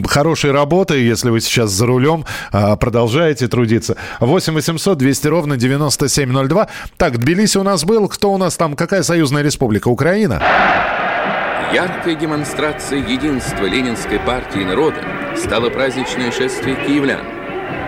Хорошей 0.09 0.51
работы, 0.51 0.99
если 0.99 1.31
вы 1.31 1.41
сейчас 1.41 1.71
за 1.71 1.87
рулем, 1.87 2.25
э, 2.53 2.77
продолжаете 2.77 3.47
трудиться. 3.47 3.97
8 4.19 4.55
800 4.55 4.99
200 4.99 5.29
ровно 5.29 5.57
9702. 5.57 6.67
Так, 6.97 7.19
Тбилиси 7.19 7.57
у 7.59 7.63
нас 7.63 7.85
был. 7.85 8.09
Кто 8.09 8.33
у 8.33 8.39
нас 8.39 8.57
там? 8.57 8.75
Какая 8.75 9.05
союзная 9.05 9.43
республика? 9.43 9.87
Украина? 9.87 10.43
Яркой 11.73 12.17
демонстрацией 12.17 13.03
единства 13.13 13.65
Ленинской 13.67 14.19
партии 14.19 14.63
и 14.63 14.65
народа 14.65 14.97
стало 15.37 15.71
праздничное 15.71 16.33
шествие 16.33 16.77
киевлян. 16.87 17.21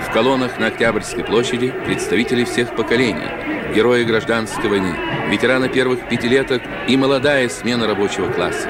В 0.08 0.12
колоннах 0.12 0.58
на 0.58 0.68
Октябрьской 0.68 1.24
площади 1.24 1.72
представители 1.84 2.44
всех 2.44 2.74
поколений, 2.74 3.28
герои 3.74 4.04
гражданской 4.04 4.68
войны, 4.68 4.94
ветераны 5.30 5.68
первых 5.68 6.08
пятилеток 6.08 6.62
и 6.88 6.96
молодая 6.96 7.48
смена 7.48 7.86
рабочего 7.86 8.30
класса. 8.30 8.68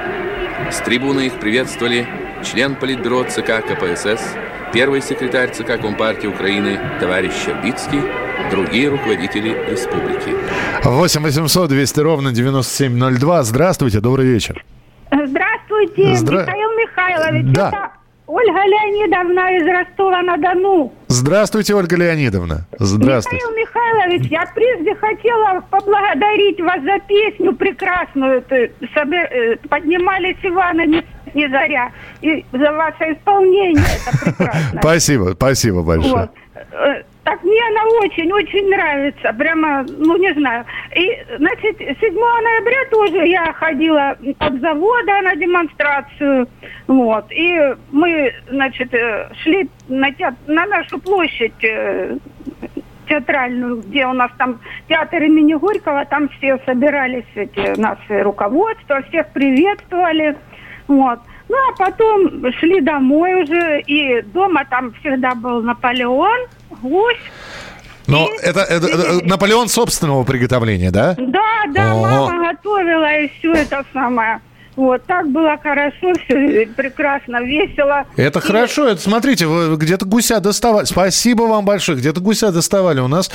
С 0.70 0.78
трибуны 0.80 1.26
их 1.26 1.34
приветствовали 1.38 2.06
член 2.44 2.74
Политбюро 2.74 3.24
ЦК 3.24 3.62
КПСС, 3.66 4.20
первый 4.72 5.00
секретарь 5.00 5.50
ЦК 5.52 5.80
Компартии 5.80 6.26
Украины 6.26 6.78
товарищ 7.00 7.32
Щербицкий, 7.44 8.02
другие 8.50 8.88
руководители 8.88 9.50
республики. 9.70 10.34
8 10.84 11.22
800 11.22 11.68
200 11.68 12.00
ровно 12.00 12.32
9702. 12.32 13.42
Здравствуйте, 13.44 14.00
добрый 14.00 14.26
вечер. 14.26 14.64
Здравствуйте, 15.10 16.12
Здра- 16.14 16.42
Михаил 16.46 16.70
Михайлович. 16.76 17.44
Да. 17.54 17.68
Это 17.68 17.90
Ольга 18.28 18.60
Леонидовна 18.66 19.56
из 19.56 19.66
Ростова-на-Дону. 19.66 20.92
Здравствуйте, 21.06 21.74
Ольга 21.74 21.96
Леонидовна. 21.96 22.66
Здравствуйте. 22.78 23.42
Михаил 23.42 23.56
Михайлович, 23.56 24.30
я 24.30 24.44
прежде 24.54 24.94
хотела 24.96 25.62
поблагодарить 25.70 26.60
вас 26.60 26.82
за 26.82 26.98
песню 27.08 27.54
прекрасную. 27.54 28.44
Э, 28.50 29.56
Поднимались 29.70 30.36
Ивана 30.42 30.86
не, 30.86 31.02
не 31.32 31.48
заря. 31.48 31.90
И 32.20 32.44
за 32.52 32.70
ваше 32.72 33.14
исполнение. 33.14 33.82
Это 34.06 34.18
прекрасно. 34.36 34.78
Спасибо, 34.82 35.30
спасибо 35.32 35.82
большое. 35.82 36.14
Вот. 36.14 36.30
Так 37.28 37.44
мне 37.44 37.60
она 37.68 37.82
очень-очень 38.00 38.70
нравится. 38.70 39.34
Прямо, 39.34 39.84
ну 39.98 40.16
не 40.16 40.32
знаю. 40.32 40.64
И, 40.96 41.22
значит, 41.36 41.76
7 41.76 42.14
ноября 42.14 42.86
тоже 42.90 43.26
я 43.28 43.52
ходила 43.52 44.16
от 44.38 44.60
завода 44.60 45.20
на 45.20 45.36
демонстрацию. 45.36 46.48
Вот. 46.86 47.30
И 47.30 47.74
мы, 47.92 48.32
значит, 48.48 48.94
э, 48.94 49.28
шли 49.42 49.68
на, 49.88 50.08
теат- 50.08 50.38
на 50.46 50.64
нашу 50.64 50.98
площадь 51.00 51.62
э, 51.62 52.16
театральную, 53.06 53.82
где 53.82 54.06
у 54.06 54.14
нас 54.14 54.30
там 54.38 54.58
театр 54.88 55.22
имени 55.24 55.52
Горького, 55.52 56.06
там 56.06 56.30
все 56.30 56.58
собирались, 56.64 57.26
эти 57.34 57.78
наши 57.78 58.22
руководства, 58.22 59.02
всех 59.02 59.28
приветствовали. 59.34 60.34
Вот. 60.86 61.18
Ну, 61.48 61.56
а 61.56 61.76
потом 61.76 62.52
шли 62.58 62.80
домой 62.80 63.42
уже, 63.42 63.80
и 63.87 64.20
дома 64.22 64.64
там 64.68 64.92
всегда 65.00 65.34
был 65.34 65.62
Наполеон, 65.62 66.46
гусь. 66.82 67.16
Но 68.06 68.28
это, 68.42 68.61
это- 68.61 68.87
это 68.87 69.26
Наполеон 69.26 69.68
собственного 69.68 70.24
приготовления, 70.24 70.90
да? 70.90 71.14
Да, 71.18 71.64
да, 71.74 71.92
О. 71.92 72.00
мама 72.02 72.52
готовила, 72.52 73.18
и 73.18 73.28
все 73.38 73.52
это 73.52 73.84
самое. 73.92 74.40
Вот, 74.76 75.04
так 75.06 75.28
было 75.30 75.58
хорошо, 75.61 76.12
все 76.24 76.66
прекрасно, 76.76 77.42
весело. 77.42 78.04
Это 78.16 78.40
хорошо. 78.40 78.87
Это 78.87 79.00
смотрите, 79.00 79.46
вы 79.46 79.74
где-то 79.76 80.06
гуся 80.06 80.38
доставали. 80.38 80.84
Спасибо 80.84 81.42
вам 81.42 81.64
большое. 81.64 81.98
Где-то 81.98 82.20
гуся 82.20 82.52
доставали. 82.52 83.00
У 83.00 83.08
нас, 83.08 83.28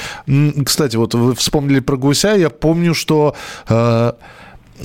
кстати, 0.66 0.96
вот 0.96 1.14
вы 1.16 1.36
вспомнили 1.36 1.82
про 1.82 1.98
гуся. 1.98 2.36
Я 2.36 2.50
помню, 2.50 2.94
что 2.94 3.36
э, 3.68 4.14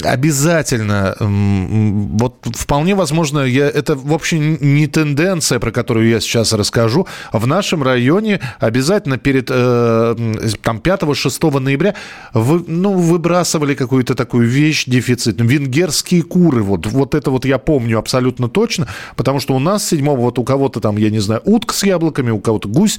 обязательно, 0.05 1.17
вот 1.21 2.35
вполне 2.55 2.95
возможно, 2.95 3.41
я, 3.41 3.69
это, 3.69 3.95
в 3.95 4.13
общем, 4.13 4.59
не 4.61 4.87
тенденция, 4.87 5.59
про 5.59 5.71
которую 5.71 6.09
я 6.09 6.21
сейчас 6.21 6.53
расскажу. 6.53 7.07
В 7.33 7.47
нашем 7.47 7.83
районе 7.83 8.41
обязательно 8.61 9.19
перед 9.19 9.49
э, 9.51 10.17
там 10.63 10.79
5-6 10.79 11.59
ноября 11.59 11.95
вы, 12.33 12.65
ну, 12.67 12.95
выбрасывали 12.95 13.75
какую-то 13.75 14.15
такую 14.15 14.49
вещь 14.49 14.85
дефицитную. 14.87 15.49
Венгерские 15.49 16.23
куры, 16.23 16.63
вот, 16.63 16.87
вот 16.87 17.15
это 17.15 17.31
вот 17.31 17.45
я 17.45 17.59
помню 17.59 17.99
абсолютно 17.99 18.49
точно, 18.49 18.89
потому 19.17 19.41
что 19.41 19.55
у 19.55 19.59
нас 19.59 19.87
7 19.89 20.05
вот 20.09 20.39
у 20.39 20.45
кого-то 20.45 20.81
там, 20.81 20.97
я 20.97 21.11
не 21.11 21.19
знаю, 21.21 21.43
утка 21.45 21.75
с 21.75 21.83
яблоками, 21.83 22.31
у 22.31 22.41
кого-то 22.41 22.69
гусь, 22.69 22.99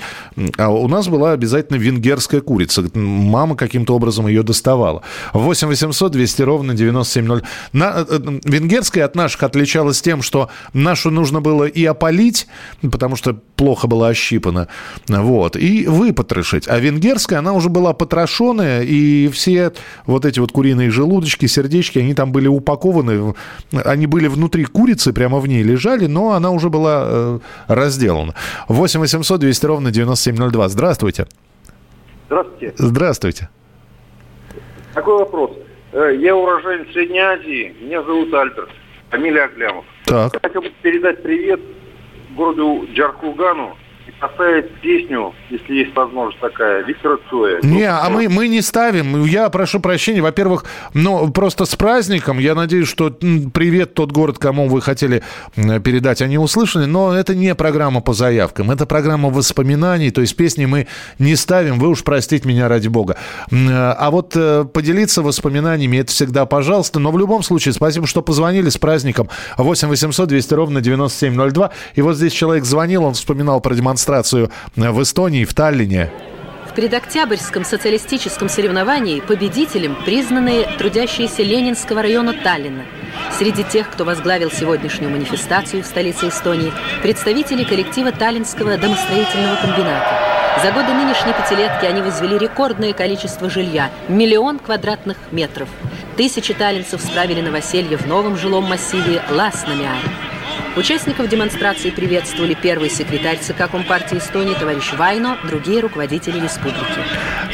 а 0.58 0.70
у 0.70 0.88
нас 0.88 1.08
была 1.08 1.32
обязательно 1.32 1.78
венгерская 1.78 2.42
курица. 2.42 2.84
Мама 2.94 3.56
каким-то 3.56 3.96
образом 3.96 4.28
ее 4.28 4.44
доставала. 4.44 5.02
8 5.34 5.68
800 5.68 6.12
200 6.12 6.42
ровно 6.42 6.74
9702. 6.92 7.42
На, 7.74 7.94
э, 7.98 8.06
э, 8.10 8.40
венгерская 8.44 9.06
от 9.06 9.16
наших 9.16 9.44
отличалась 9.44 10.02
тем, 10.02 10.22
что 10.22 10.50
нашу 10.74 11.12
нужно 11.12 11.42
было 11.42 11.66
и 11.66 11.86
опалить, 11.86 12.48
потому 12.82 13.16
что 13.16 13.34
плохо 13.56 13.88
была 13.88 14.10
ощипана, 14.10 14.68
вот, 15.08 15.56
и 15.56 15.86
выпотрошить. 15.88 16.68
А 16.68 16.80
венгерская, 16.80 17.40
она 17.40 17.54
уже 17.54 17.70
была 17.70 17.94
потрошенная, 17.94 18.82
и 18.84 19.28
все 19.30 19.72
вот 20.06 20.26
эти 20.26 20.40
вот 20.40 20.52
куриные 20.52 20.92
желудочки, 20.92 21.46
сердечки, 21.46 22.00
они 22.00 22.14
там 22.14 22.32
были 22.32 22.48
упакованы, 22.48 23.34
они 23.72 24.08
были 24.08 24.28
внутри 24.28 24.66
курицы, 24.66 25.14
прямо 25.14 25.40
в 25.40 25.48
ней 25.48 25.64
лежали, 25.64 26.08
но 26.08 26.32
она 26.32 26.52
уже 26.52 26.70
была 26.70 27.04
э, 27.06 27.40
разделана. 27.68 28.34
8 28.68 29.00
800 29.00 29.40
200 29.40 29.66
ровно 29.66 29.92
9702. 29.92 30.70
Здравствуйте. 30.70 31.28
Здравствуйте. 32.28 32.74
Здравствуйте. 32.78 33.50
Такой 34.94 35.18
вопрос. 35.18 35.52
Э, 35.92 36.16
Я 36.20 36.36
уроженец 36.36 36.92
Средней 36.94 37.20
Азии. 37.20 37.76
Меня 37.82 38.02
зовут 38.04 38.34
Альберт. 38.34 38.70
Фамилия 39.10 39.44
Аглямов. 39.46 39.86
Так. 40.06 40.34
Я 40.34 40.40
хотел 40.40 40.62
бы 40.62 40.72
передать 40.82 41.24
привет 41.24 41.60
городу 42.36 42.88
Джаркугану 42.94 43.76
поставить 44.20 44.72
песню, 44.82 45.34
если 45.50 45.76
есть 45.76 45.96
возможность 45.96 46.40
такая, 46.40 46.84
Виктора 46.84 47.18
Цоя. 47.30 47.60
Не, 47.64 47.84
а 47.90 48.10
мы, 48.10 48.28
мы 48.30 48.48
не 48.48 48.62
ставим. 48.62 49.26
Я 49.26 49.50
прошу 49.50 49.80
прощения. 49.80 50.22
Во-первых, 50.22 50.66
ну, 50.94 51.30
просто 51.32 51.66
с 51.66 51.76
праздником. 51.76 52.40
Я 52.40 52.56
надеюсь, 52.56 52.88
что 52.88 53.10
привет 53.54 53.94
тот 53.94 54.12
город, 54.12 54.38
кому 54.38 54.68
вы 54.68 54.82
хотели 54.82 55.24
передать, 55.56 56.22
они 56.22 56.38
услышали. 56.38 56.86
Но 56.86 57.14
это 57.14 57.34
не 57.34 57.56
программа 57.56 58.02
по 58.02 58.14
заявкам. 58.14 58.72
Это 58.72 58.86
программа 58.86 59.30
воспоминаний. 59.30 60.12
То 60.12 60.22
есть 60.22 60.36
песни 60.36 60.66
мы 60.66 60.88
не 61.18 61.36
ставим. 61.36 61.80
Вы 61.80 61.90
уж 61.90 62.04
простите 62.04 62.48
меня 62.48 62.68
ради 62.68 62.88
бога. 62.88 63.18
А 63.52 64.10
вот 64.12 64.34
э, 64.36 64.66
поделиться 64.66 65.22
воспоминаниями, 65.22 65.98
это 65.98 66.12
всегда 66.12 66.46
пожалуйста. 66.46 67.00
Но 67.00 67.12
в 67.12 67.18
любом 67.18 67.44
случае, 67.44 67.74
спасибо, 67.74 68.06
что 68.08 68.22
позвонили 68.22 68.70
с 68.70 68.78
праздником. 68.78 69.30
8 69.58 69.88
800 69.88 70.28
200 70.28 70.54
ровно 70.54 70.82
9702. 70.82 71.72
И 71.96 72.02
вот 72.02 72.16
здесь 72.16 72.34
человек 72.34 72.66
звонил, 72.66 73.06
он 73.06 73.14
вспоминал 73.14 73.62
про 73.62 73.76
демонстрацию 73.76 74.09
в 74.92 75.04
Эстонии, 75.04 75.46
в 75.46 75.54
Таллине. 75.54 76.10
В 76.68 76.74
предоктябрьском 76.74 77.64
социалистическом 77.64 78.50
соревновании 78.50 79.20
победителем 79.20 79.96
признаны 80.04 80.66
трудящиеся 80.78 81.44
Ленинского 81.44 82.02
района 82.02 82.34
Таллина. 82.34 82.86
Среди 83.38 83.64
тех, 83.64 83.90
кто 83.90 84.06
возглавил 84.06 84.50
сегодняшнюю 84.52 85.12
манифестацию 85.12 85.84
в 85.84 85.86
столице 85.86 86.30
Эстонии, 86.30 86.72
представители 87.04 87.64
коллектива 87.64 88.12
Таллинского 88.12 88.78
домостроительного 88.78 89.56
комбината. 89.58 90.30
За 90.64 90.72
годы 90.72 90.92
нынешней 90.94 91.34
пятилетки 91.34 91.86
они 91.86 92.02
возвели 92.02 92.38
рекордное 92.38 92.94
количество 92.94 93.50
жилья– 93.50 93.92
миллион 94.10 94.58
квадратных 94.58 95.18
метров. 95.32 95.70
Тысячи 96.18 96.54
таллинцев 96.54 97.00
справили 97.00 97.42
новоселье 97.42 97.96
в 97.98 98.08
новом 98.08 98.36
жилом 98.36 98.66
массиве 98.66 99.22
Ласнамиар. 99.30 100.02
Участников 100.78 101.28
демонстрации 101.28 101.90
приветствовали 101.90 102.54
первый 102.54 102.90
секретарь 102.90 103.40
ЦК 103.40 103.70
Компартии 103.70 104.18
Эстонии 104.18 104.54
товарищ 104.54 104.94
Вайно, 104.98 105.38
другие 105.48 105.82
руководители 105.82 106.40
республики. 106.40 106.80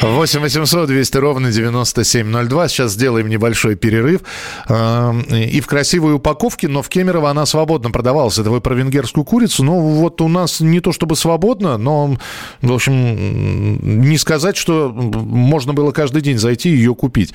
8 0.02 0.40
800 0.40 0.86
200 0.86 1.16
ровно 1.16 1.50
9702. 1.50 2.68
Сейчас 2.68 2.92
сделаем 2.92 3.28
небольшой 3.28 3.74
перерыв. 3.74 4.20
Эм, 4.68 5.22
И 5.22 5.60
в 5.60 5.66
красивой 5.66 6.14
упаковке, 6.14 6.68
но 6.68 6.82
в 6.82 6.88
Кемерово 6.88 7.30
она 7.30 7.46
свободно 7.46 7.90
продавалась. 7.90 8.38
Это 8.38 8.50
вы 8.50 8.60
про 8.60 8.74
венгерскую 8.74 9.24
курицу. 9.24 9.64
Ну, 9.64 9.80
вот 9.80 10.20
у 10.20 10.28
нас 10.28 10.60
не 10.60 10.80
то 10.80 10.92
чтобы 10.92 11.16
свободно, 11.16 11.78
но, 11.78 12.16
в 12.60 12.72
общем, 12.72 14.08
не 14.08 14.18
сказать, 14.18 14.56
что 14.56 14.92
можно 14.92 15.72
было 15.72 15.90
каждый 15.90 16.20
день 16.20 16.38
зайти 16.38 16.68
и 16.70 16.76
ее 16.76 16.94
купить. 16.94 17.32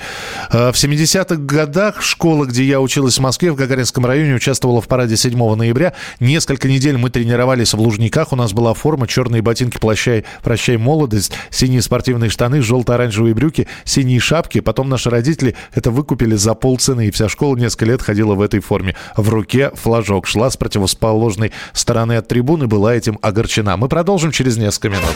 Э, 0.51 0.71
В 0.71 0.75
70-х 0.75 1.35
годах 1.37 2.01
школа, 2.01 2.45
где 2.45 2.63
я 2.63 2.79
училась 2.79 3.17
в 3.17 3.21
Москве, 3.21 3.51
в 3.51 3.55
Гагаринском 3.55 4.05
районе, 4.05 4.35
участвовала 4.35 4.79
в 4.79 4.87
параде 4.87 5.17
7 5.17 5.55
ноября. 5.55 5.70
Несколько 6.19 6.67
недель 6.67 6.97
мы 6.97 7.09
тренировались 7.09 7.73
в 7.73 7.79
Лужниках. 7.79 8.31
У 8.31 8.35
нас 8.35 8.53
была 8.53 8.73
форма, 8.73 9.07
черные 9.07 9.41
ботинки, 9.41 9.77
прощай, 9.79 10.25
прощай 10.43 10.77
молодость, 10.77 11.33
синие 11.49 11.81
спортивные 11.81 12.29
штаны, 12.29 12.61
желто-оранжевые 12.61 13.33
брюки, 13.33 13.67
синие 13.83 14.19
шапки. 14.19 14.59
Потом 14.59 14.89
наши 14.89 15.09
родители 15.09 15.55
это 15.73 15.91
выкупили 15.91 16.35
за 16.35 16.53
полцены, 16.53 17.07
и 17.07 17.11
вся 17.11 17.29
школа 17.29 17.55
несколько 17.55 17.85
лет 17.85 18.01
ходила 18.01 18.35
в 18.35 18.41
этой 18.41 18.59
форме. 18.59 18.95
В 19.15 19.29
руке 19.29 19.71
флажок. 19.73 20.27
Шла 20.27 20.49
с 20.49 20.57
противоположной 20.57 21.51
стороны 21.73 22.17
от 22.17 22.27
трибуны, 22.27 22.67
была 22.67 22.93
этим 22.95 23.17
огорчена. 23.21 23.77
Мы 23.77 23.87
продолжим 23.87 24.31
через 24.31 24.57
несколько 24.57 24.89
минут. 24.89 25.15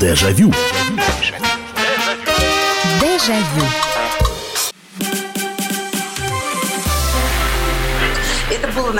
Дежавю. 0.00 0.52
Дежавю. 3.00 3.66
Это 3.66 3.87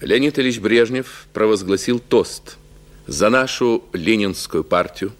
Леонид 0.00 0.38
Ильич 0.38 0.58
Брежнев 0.58 1.26
провозгласил 1.32 1.98
тост 2.00 2.58
за 3.06 3.30
нашу 3.30 3.82
ленинскую 3.94 4.62
партию, 4.62 5.12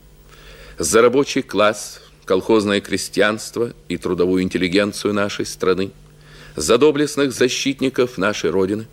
за 0.78 1.00
рабочий 1.00 1.40
класс, 1.40 2.02
колхозное 2.26 2.82
крестьянство 2.82 3.72
и 3.88 3.96
трудовую 3.96 4.42
интеллигенцию 4.42 5.14
нашей 5.14 5.46
страны, 5.46 5.92
за 6.56 6.76
доблестных 6.76 7.32
защитников 7.32 8.18
нашей 8.18 8.50
Родины, 8.50 8.86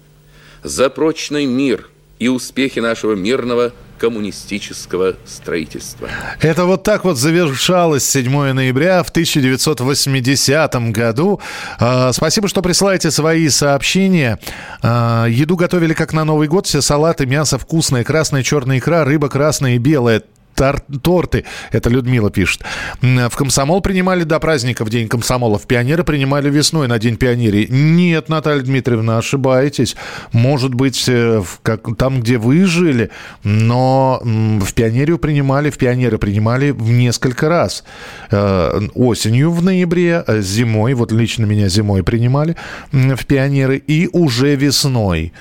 за 0.63 0.89
прочный 0.89 1.45
мир 1.45 1.89
и 2.17 2.29
успехи 2.29 2.79
нашего 2.79 3.13
мирного 3.13 3.73
коммунистического 4.03 5.15
строительства. 5.25 6.09
Это 6.41 6.65
вот 6.65 6.83
так 6.83 7.05
вот 7.05 7.17
завершалось 7.17 8.03
7 8.03 8.51
ноября 8.51 9.01
в 9.01 9.09
1980 9.11 10.91
году. 10.91 11.39
А, 11.79 12.11
Спасибо, 12.11 12.49
что 12.49 12.61
присылаете 12.61 13.11
свои 13.11 13.47
сообщения. 13.47 14.39
А, 14.81 15.27
Еду 15.27 15.55
готовили 15.55 15.93
как 15.93 16.11
на 16.11 16.25
Новый 16.25 16.49
год. 16.49 16.67
Все 16.67 16.81
салаты, 16.81 17.25
мясо 17.25 17.57
вкусное, 17.57 18.03
красная, 18.03 18.43
черная 18.43 18.79
икра, 18.79 19.05
рыба 19.05 19.29
красная 19.29 19.75
и 19.75 19.77
белая. 19.77 20.23
Тор- 20.55 20.83
торты, 21.01 21.45
это 21.71 21.89
Людмила 21.89 22.29
пишет. 22.29 22.61
В 23.01 23.35
комсомол 23.35 23.81
принимали 23.81 24.23
до 24.23 24.39
праздника 24.39 24.85
в 24.85 24.89
День 24.89 25.07
комсомола. 25.07 25.57
В 25.57 25.67
пионеры 25.67 26.03
принимали 26.03 26.49
весной 26.49 26.87
на 26.87 26.99
День 26.99 27.17
пионерии. 27.17 27.67
Нет, 27.69 28.29
Наталья 28.29 28.61
Дмитриевна, 28.61 29.17
ошибаетесь. 29.17 29.95
Может 30.31 30.73
быть, 30.73 31.03
э, 31.07 31.39
в 31.39 31.59
как, 31.61 31.97
там, 31.97 32.21
где 32.21 32.37
вы 32.37 32.65
жили, 32.65 33.09
но 33.43 34.21
в 34.23 34.73
пионерию 34.73 35.17
принимали, 35.17 35.69
в 35.69 35.77
пионеры 35.77 36.17
принимали 36.17 36.71
в 36.71 36.89
несколько 36.89 37.49
раз. 37.49 37.83
Э, 38.31 38.79
Осенью 38.93 39.51
в 39.51 39.63
ноябре, 39.63 40.23
э, 40.25 40.41
зимой, 40.41 40.93
вот 40.93 41.11
лично 41.11 41.45
меня 41.45 41.67
зимой 41.69 42.03
принимали 42.03 42.55
в 42.91 43.25
пионеры, 43.25 43.77
и 43.77 44.09
уже 44.11 44.55
весной. 44.55 45.33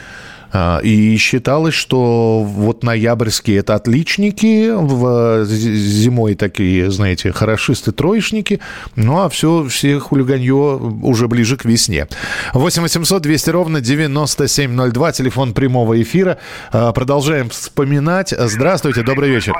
А, 0.52 0.80
И 0.82 1.16
считалось, 1.16 1.74
что 1.74 2.42
вот 2.44 2.82
ноябрьские 2.82 3.58
это 3.58 3.74
отличники, 3.74 4.70
в, 4.70 5.44
зимой 5.44 6.34
такие, 6.34 6.90
знаете, 6.90 7.32
хорошисты-троечники, 7.32 8.60
ну 8.96 9.20
а 9.20 9.28
все, 9.28 9.64
все 9.64 9.98
хулиганье 9.98 10.54
уже 11.02 11.28
ближе 11.28 11.56
к 11.56 11.64
весне. 11.64 12.06
8 12.52 12.82
800 12.82 13.22
200 13.22 13.50
ровно 13.50 13.80
9702, 13.80 15.12
телефон 15.12 15.54
прямого 15.54 16.00
эфира. 16.00 16.38
А, 16.72 16.92
Продолжаем 16.92 17.48
вспоминать. 17.48 18.34
Здравствуйте, 18.36 19.02
добрый 19.02 19.30
вечер. 19.30 19.54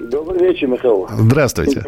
Добрый 0.00 0.40
вечер, 0.48 0.66
Михаил. 0.68 1.06
Здравствуйте. 1.10 1.82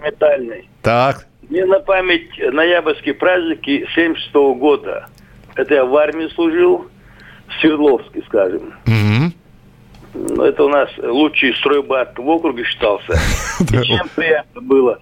Так, 0.83 1.27
Мне 1.49 1.65
на 1.67 1.81
память 1.81 2.29
ноябрьские 2.53 3.15
праздники 3.15 3.87
76 3.95 4.35
года. 4.59 5.07
Это 5.55 5.75
я 5.75 5.85
в 5.85 5.97
армии 5.97 6.29
служил, 6.35 6.87
Свердловске, 7.61 8.23
скажем. 8.27 8.73
Ну, 10.15 10.45
Это 10.45 10.65
у 10.65 10.69
нас 10.69 10.89
лучший 10.99 11.55
стройбат 11.55 12.19
в 12.19 12.29
округе 12.29 12.65
считался. 12.65 13.13
И 13.61 13.85
чем 13.85 14.09
приятно 14.15 14.61
было. 14.61 14.99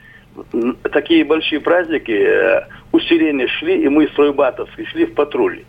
Такие 0.93 1.25
большие 1.25 1.61
праздники, 1.61 2.11
э, 2.11 2.67
усиления 2.91 3.47
шли, 3.47 3.85
и 3.85 3.89
мы 3.89 4.09
стройбатовские 4.09 4.87
шли 4.87 5.07
в 5.07 5.15
патруль. 5.15 5.61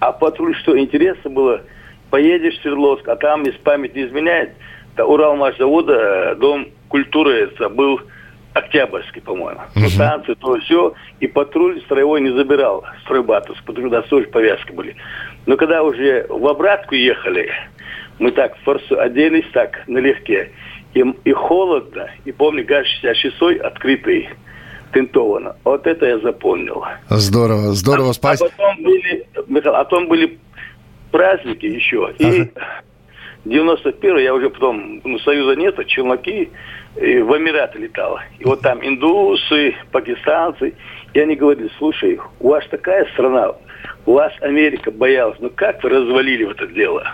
А 0.00 0.12
патруль, 0.12 0.56
что 0.56 0.78
интересно 0.78 1.28
было, 1.28 1.60
поедешь 2.08 2.58
в 2.58 2.62
Свердловск, 2.62 3.06
а 3.06 3.16
там, 3.16 3.44
если 3.44 3.58
память 3.58 3.94
не 3.94 4.06
изменяет, 4.06 4.52
Уралмашзавода 4.96 5.92
э, 5.92 6.34
дом 6.36 6.68
культуры 6.88 7.32
это 7.44 7.68
был 7.68 8.00
Октябрьский, 8.54 9.20
по-моему. 9.20 9.60
Ну, 9.74 9.86
танцы, 9.96 10.34
то 10.34 10.58
все. 10.60 10.94
И 11.20 11.26
патруль 11.26 11.80
строевой 11.82 12.20
не 12.20 12.30
забирал 12.30 12.84
стройбатовск, 13.04 13.62
потому 13.64 13.88
что 13.88 14.02
тоже 14.02 14.26
повязки 14.28 14.72
были. 14.72 14.96
Но 15.48 15.56
когда 15.56 15.82
уже 15.82 16.26
в 16.28 16.46
обратку 16.46 16.94
ехали, 16.94 17.50
мы 18.18 18.32
так 18.32 18.54
форсу 18.64 19.00
оделись 19.00 19.46
так 19.54 19.80
налегке. 19.86 20.50
И, 20.92 21.02
и 21.24 21.32
холодно, 21.32 22.10
и 22.26 22.32
помню, 22.32 22.66
ГАЗ-66 22.66 23.56
открытый, 23.60 24.28
тентовано. 24.92 25.56
Вот 25.64 25.86
это 25.86 26.04
я 26.04 26.18
запомнил. 26.18 26.84
здорово, 27.08 27.72
здорово, 27.72 28.10
А 28.10 28.12
спасибо. 28.12 28.50
потом 28.58 28.82
были, 28.84 29.26
Михаил, 29.46 29.74
а 29.76 29.84
потом 29.84 30.08
были 30.08 30.38
праздники 31.10 31.64
еще. 31.64 32.12
И 32.18 32.50
91 33.46 34.18
я 34.18 34.34
уже 34.34 34.50
потом, 34.50 35.00
ну, 35.02 35.18
Союза 35.20 35.56
нет, 35.56 35.74
челноки, 35.86 36.50
и 36.96 37.18
в 37.20 37.38
Эмираты 37.38 37.78
летал. 37.78 38.18
И 38.38 38.44
вот 38.44 38.60
там 38.60 38.86
индусы, 38.86 39.74
пакистанцы, 39.92 40.74
и 41.14 41.20
они 41.20 41.36
говорили, 41.36 41.70
слушай, 41.78 42.20
у 42.38 42.48
вас 42.50 42.66
такая 42.68 43.06
страна, 43.14 43.54
вас 44.12 44.32
Америка 44.40 44.90
боялась, 44.90 45.38
ну 45.40 45.50
как 45.54 45.82
вы 45.82 45.90
развалили 45.90 46.44
вот 46.44 46.60
это 46.60 46.72
дело? 46.72 47.04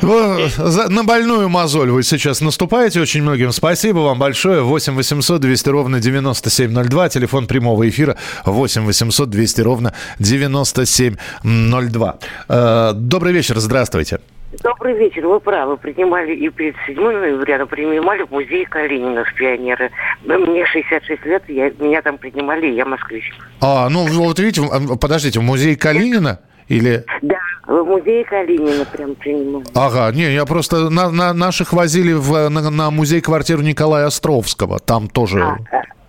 На 0.00 1.02
больную 1.04 1.48
мозоль 1.48 1.90
вы 1.90 2.02
сейчас 2.04 2.40
наступаете 2.40 3.00
очень 3.00 3.22
многим. 3.22 3.50
Спасибо 3.52 3.98
вам 3.98 4.18
большое. 4.18 4.62
8 4.62 4.94
800 4.94 5.40
200 5.40 5.68
ровно 5.70 6.00
9702. 6.00 7.08
Телефон 7.08 7.46
прямого 7.48 7.88
эфира 7.88 8.16
8 8.44 8.84
800 8.84 9.28
200 9.28 9.60
ровно 9.62 9.92
9702. 10.20 12.18
Э, 12.48 12.92
Добрый 12.94 13.32
вечер, 13.32 13.58
здравствуйте. 13.58 14.20
Добрый 14.62 14.94
вечер. 14.96 15.26
Вы 15.26 15.40
правы. 15.40 15.76
Принимали 15.76 16.34
и 16.34 16.48
перед 16.48 16.74
7 16.86 16.96
ноября, 16.96 17.58
но 17.58 17.66
принимали 17.66 18.22
в 18.22 18.30
музее 18.30 18.66
Калинина 18.66 19.24
в 19.24 19.34
Пионеры. 19.34 19.90
Мне 20.24 20.64
66 20.66 21.24
лет, 21.26 21.42
я, 21.48 21.70
меня 21.78 22.00
там 22.00 22.16
принимали, 22.16 22.66
и 22.66 22.74
я 22.74 22.86
москвич. 22.86 23.30
А, 23.60 23.88
ну 23.90 24.06
вот 24.06 24.38
видите, 24.38 24.62
в- 24.62 24.96
подождите, 24.96 25.40
в 25.40 25.42
музее 25.42 25.76
Калинина 25.76 26.40
или... 26.66 27.04
Да, 27.20 27.36
в 27.66 27.84
музее 27.84 28.24
Калинина 28.24 28.86
прям 28.86 29.14
принимали. 29.16 29.66
Ага, 29.74 30.12
не, 30.16 30.32
я 30.32 30.46
просто 30.46 30.88
на, 30.88 31.10
на- 31.10 31.34
наших 31.34 31.74
возили 31.74 32.14
в, 32.14 32.48
на, 32.48 32.70
на 32.70 32.90
музей-квартиру 32.90 33.60
Николая 33.60 34.06
Островского. 34.06 34.78
Там 34.78 35.08
тоже 35.08 35.42
А, 35.42 35.56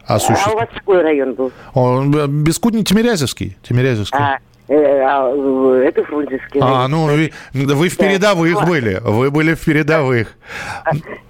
а 0.07 0.15
осуществляли. 0.15 0.55
у 0.55 0.59
вас 0.59 0.69
какой 0.73 1.01
район 1.01 1.33
был? 1.33 1.51
Он, 1.73 2.15
э, 2.15 2.27
Бескудни 2.27 2.83
Тимирязевский. 2.83 3.57
Тимирязевский. 3.67 4.17
А, 4.17 4.35
а, 4.35 4.39
это 4.69 6.03
Фрунзенский 6.03 6.59
А, 6.61 6.87
ну 6.87 7.05
вы, 7.05 7.31
вы 7.53 7.89
в 7.89 7.97
Да. 7.97 8.05
передовых 8.05 8.55
Ладно. 8.55 8.69
были. 8.69 8.99
Вы 9.03 9.31
были 9.31 9.53
в 9.55 9.65
передовых. 9.65 10.35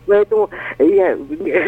Поэтому 0.08 0.50
я 0.80 1.16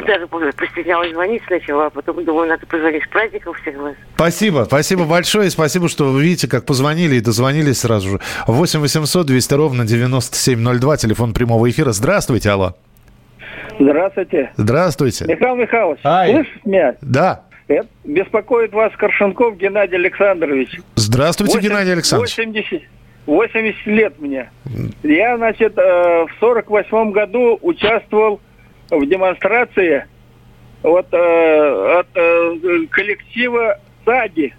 даже 0.08 0.28
постеснялась 0.28 1.12
звонить 1.12 1.44
сначала, 1.48 1.86
а 1.86 1.90
потом 1.90 2.24
думаю, 2.26 2.50
надо 2.50 2.66
позвонить 2.66 3.04
с 3.04 3.08
праздником 3.08 3.54
всех 3.54 3.78
вас. 3.78 3.94
Спасибо, 4.16 4.64
спасибо 4.66 5.06
большое. 5.06 5.48
и 5.48 5.50
Спасибо, 5.50 5.88
что 5.88 6.06
вы 6.12 6.22
видите, 6.24 6.48
как 6.50 6.66
позвонили 6.66 7.16
и 7.16 7.22
дозвонились 7.22 7.80
сразу 7.80 8.10
же. 8.10 8.20
8 8.48 8.80
800 8.80 9.26
200 9.28 9.54
ровно 9.54 9.86
9702, 9.86 10.98
телефон 10.98 11.34
прямого 11.34 11.70
эфира. 11.70 11.92
Здравствуйте, 11.92 12.50
алло. 12.50 12.76
Здравствуйте. 13.80 14.52
Здравствуйте. 14.58 15.26
Михаил 15.26 15.56
Михайлович, 15.56 16.00
Ай. 16.04 16.34
слышите 16.34 16.60
меня? 16.66 16.96
Да. 17.02 17.44
Это 17.72 17.88
беспокоит 18.04 18.74
вас 18.74 18.92
Коршенков 18.98 19.58
Геннадий 19.58 19.96
Александрович. 19.96 20.80
Здравствуйте, 20.96 21.56
Восемь- 21.56 21.70
Геннадий 21.70 21.94
Александрович. 21.94 22.38
80, 22.38 22.84
80 23.26 23.86
лет 23.88 24.20
мне. 24.20 24.50
Я, 25.04 25.38
значит, 25.38 25.78
э, 25.78 26.26
в 26.26 26.30
48 26.40 27.12
году 27.12 27.58
участвовал 27.62 28.42
в 28.90 29.06
демонстрации 29.06 30.06
вот, 30.84 31.08
э, 31.14 32.00
от 32.00 32.08
э, 32.16 32.86
коллектива 32.90 33.80
САДИ. 34.06 34.54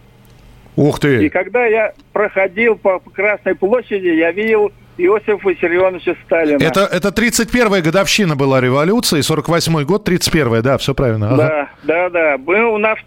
Ух 0.77 0.99
И 1.01 1.01
ты. 1.01 1.29
когда 1.31 1.67
я 1.67 1.93
проходил 2.15 2.77
по 2.77 2.99
Красной 2.99 3.55
площади, 3.55 4.09
я 4.09 4.33
видел 4.33 4.73
Иосифа 4.99 5.49
Виссарионовича 5.49 6.17
Сталина. 6.25 6.63
Это, 6.63 6.81
это 6.83 7.09
31-я 7.09 7.81
годовщина 7.81 8.37
была 8.37 8.61
революции, 8.61 9.21
48-й 9.21 9.85
год, 9.85 10.09
31-я, 10.09 10.63
да, 10.63 10.79
все 10.79 10.95
правильно. 10.95 11.33
Ага. 11.33 11.37
Да, 11.37 11.69
да, 11.83 12.11
да. 12.11 12.39
Мы, 12.39 12.65
у 12.65 12.79
нас 12.79 12.99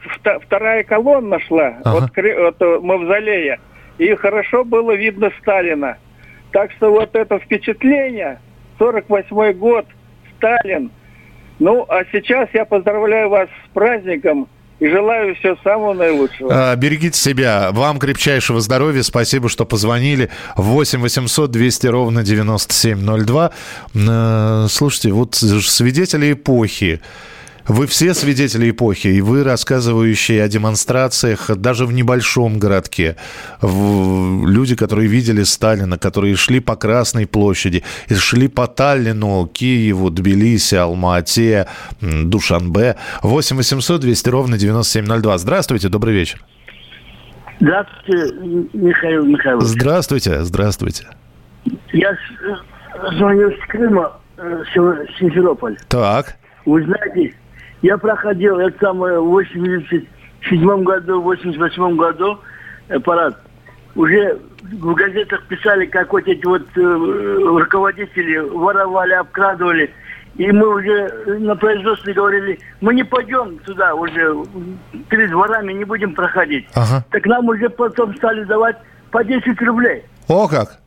вторая 0.45 0.83
колонна 0.83 1.39
шла 1.41 1.75
Ага. 1.83 2.05
от, 2.05 2.17
от 2.17 2.61
э, 2.61 2.79
мавзолея, 2.81 3.59
и 3.97 4.15
хорошо 4.15 4.63
было 4.63 4.95
видно 4.95 5.31
Сталина. 5.41 5.97
Так 6.51 6.71
что 6.71 6.89
вот 6.89 7.15
это 7.15 7.37
впечатление, 7.39 8.39
48 8.79 9.53
год, 9.53 9.85
Сталин. 10.37 10.91
Ну, 11.59 11.85
а 11.87 12.03
сейчас 12.11 12.49
я 12.53 12.65
поздравляю 12.65 13.29
вас 13.29 13.47
с 13.65 13.69
праздником 13.73 14.47
и 14.85 14.89
желаю 14.89 15.33
всего 15.35 15.57
самого 15.63 15.93
наилучшего. 15.93 16.71
А, 16.71 16.75
Берегите 16.75 17.17
себя. 17.17 17.71
Вам 17.71 17.97
крепчайшего 17.97 18.61
здоровья. 18.61 19.01
Спасибо, 19.01 19.49
что 19.49 19.65
позвонили. 19.65 20.29
8 20.57 21.01
800 21.01 21.49
200 21.49 21.87
ровно 21.87 22.23
9702. 22.23 23.51
Э, 23.95 24.67
Слушайте, 24.69 25.11
вот 25.11 25.33
свидетели 25.35 26.33
эпохи. 26.33 27.01
Вы 27.67 27.87
все 27.87 28.13
свидетели 28.13 28.69
эпохи, 28.69 29.07
и 29.07 29.21
вы 29.21 29.43
рассказывающие 29.43 30.43
о 30.43 30.47
демонстрациях 30.47 31.49
даже 31.57 31.85
в 31.85 31.91
небольшом 31.93 32.59
городке. 32.59 33.15
В- 33.61 34.47
Люди, 34.47 34.75
которые 34.75 35.07
видели 35.07 35.43
Сталина, 35.43 35.97
которые 35.97 36.35
шли 36.35 36.59
по 36.59 36.75
Красной 36.75 37.25
площади, 37.25 37.83
шли 38.15 38.47
по 38.47 38.67
Таллину, 38.67 39.47
Киеву, 39.51 40.09
Тбилиси, 40.11 40.75
Алма-Ате, 40.75 41.67
Душанбе. 42.01 42.95
8 43.23 43.57
800 43.57 44.01
200 44.01 44.29
ровно 44.29 44.57
9702. 44.57 45.37
Здравствуйте, 45.39 45.89
добрый 45.89 46.13
вечер. 46.13 46.43
Здравствуйте, 47.59 48.33
Михаил 48.73 49.25
Михайлович. 49.25 49.65
Здравствуйте, 49.67 50.43
здравствуйте. 50.43 51.05
Я 51.93 52.13
с- 52.13 53.17
звоню 53.17 53.49
с 53.51 53.67
Крыма, 53.69 54.19
э, 54.37 54.63
Симферополь. 55.19 55.77
Так. 55.87 56.35
Вы 56.65 56.83
знаете, 56.83 57.33
я 57.85 57.97
проходил 57.99 58.59
это 58.59 58.75
самое 58.79 59.19
в 59.19 59.25
87 59.25 60.83
году, 60.83 61.21
в 61.21 61.23
88 61.25 61.95
году 61.95 62.39
э, 62.89 62.99
парад. 62.99 63.39
Уже 63.95 64.39
в 64.73 64.93
газетах 64.95 65.45
писали, 65.47 65.85
как 65.85 66.11
вот 66.11 66.27
эти 66.27 66.43
вот 66.45 66.63
э, 66.75 66.81
руководители 66.81 68.37
воровали, 68.39 69.13
обкрадывали. 69.13 69.91
И 70.35 70.51
мы 70.51 70.67
уже 70.67 71.37
на 71.39 71.55
производстве 71.55 72.13
говорили, 72.13 72.59
мы 72.81 72.93
не 72.95 73.03
пойдем 73.03 73.57
туда 73.59 73.93
уже, 73.93 74.35
перед 75.09 75.31
ворами 75.31 75.71
не 75.73 75.85
будем 75.85 76.13
проходить. 76.15 76.67
Ага. 76.73 77.05
Так 77.11 77.25
нам 77.27 77.47
уже 77.47 77.69
потом 77.69 78.15
стали 78.17 78.43
давать 78.45 78.75
по 79.11 79.23
10 79.23 79.61
рублей. 79.61 80.03
О, 80.27 80.47
как? 80.47 80.79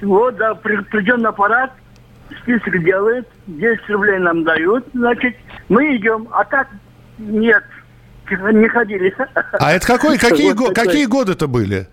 Вот, 0.00 0.36
да, 0.36 0.54
при- 0.54 0.82
придем 0.82 1.20
на 1.20 1.30
парад, 1.32 1.70
список 2.42 2.82
делают, 2.84 3.26
10 3.46 3.88
рублей 3.90 4.18
нам 4.18 4.44
дают, 4.44 4.84
значит, 4.94 5.34
мы 5.68 5.96
идем, 5.96 6.28
а 6.32 6.44
так 6.44 6.68
нет, 7.18 7.62
не 8.30 8.68
ходили. 8.68 9.14
А 9.52 9.72
это 9.72 9.86
какой, 9.86 10.18
какие, 10.18 10.52
Вот 10.52 10.56
го- 10.68 10.72
какие 10.72 11.06
годы-то 11.06 11.46
были? 11.48 11.86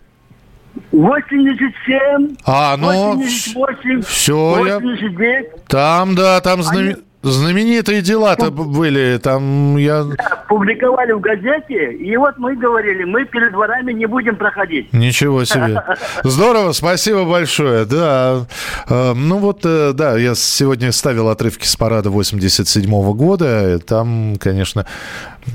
87, 0.92 2.36
А, 2.46 2.78
ну, 2.78 2.88
88, 3.16 4.02
всё, 4.02 4.66
я- 4.66 4.80
89. 4.80 5.66
Там, 5.68 6.16
да, 6.16 6.40
там 6.42 6.64
знаме- 6.64 6.98
знаменитые 7.22 8.02
дела-то 8.02 8.52
были. 8.52 9.20
Там 9.22 9.78
я... 9.78 10.06
Публиковали 10.48 11.14
в 11.14 11.20
газете, 11.22 11.94
и 11.94 12.18
вот 12.18 12.38
мы 12.38 12.56
говорили, 12.56 13.04
мы 13.04 13.26
перед 13.26 13.52
дворами 13.52 13.94
не 13.94 14.06
будем 14.06 14.36
проходить. 14.36 14.92
Ничего 14.92 15.46
себе. 15.46 15.84
Здорово, 16.24 16.74
спасибо 16.74 17.26
большое. 17.26 17.86
Да, 17.86 18.46
Э, 18.88 19.14
ну 19.14 19.38
вот, 19.38 19.62
э, 19.64 19.94
да, 19.94 20.18
я 20.18 20.36
сегодня 20.36 20.92
ставил 20.92 21.30
отрывки 21.30 21.66
с 21.66 21.76
парада 21.76 22.10
87 22.10 23.14
года. 23.14 23.80
Там, 23.80 24.36
конечно, 24.40 24.86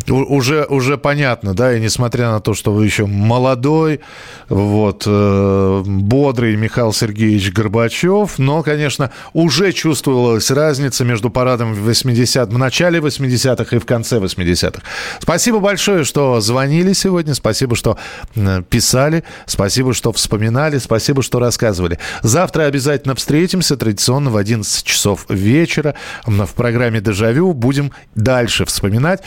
уже, 0.08 0.64
уже 0.64 0.98
понятно, 0.98 1.54
да, 1.54 1.76
и 1.76 1.80
несмотря 1.80 2.30
на 2.30 2.40
то, 2.40 2.54
что 2.54 2.72
вы 2.72 2.84
еще 2.84 3.06
молодой, 3.06 4.00
вот, 4.48 5.04
э, 5.06 5.82
бодрый 5.86 6.56
Михаил 6.56 6.92
Сергеевич 6.92 7.52
Горбачев, 7.52 8.38
но, 8.38 8.62
конечно, 8.62 9.10
уже 9.32 9.72
чувствовалась 9.72 10.50
разница 10.50 11.04
между 11.04 11.30
парадом 11.30 11.74
в 11.74 11.80
80 11.80 12.52
в 12.52 12.58
начале 12.58 12.98
80-х 12.98 13.76
и 13.76 13.78
в 13.78 13.86
конце 13.86 14.18
80-х. 14.18 14.82
Спасибо 15.20 15.60
большое, 15.60 16.04
что 16.04 16.40
звонили 16.40 16.92
сегодня, 16.92 17.34
спасибо, 17.34 17.76
что 17.76 17.98
э, 18.34 18.62
писали, 18.68 19.24
спасибо, 19.46 19.94
что 19.94 20.12
вспоминали, 20.12 20.78
спасибо, 20.78 21.22
что 21.22 21.38
рассказывали. 21.38 21.98
Завтра 22.22 22.64
обязательно 22.64 23.14
встретимся, 23.14 23.76
традиционно 23.76 24.30
в 24.30 24.36
11 24.36 24.84
часов 24.84 25.26
вечера 25.28 25.94
в 26.26 26.54
программе 26.54 27.00
«Дежавю». 27.00 27.52
Будем 27.52 27.92
дальше 28.14 28.64
вспоминать. 28.64 29.22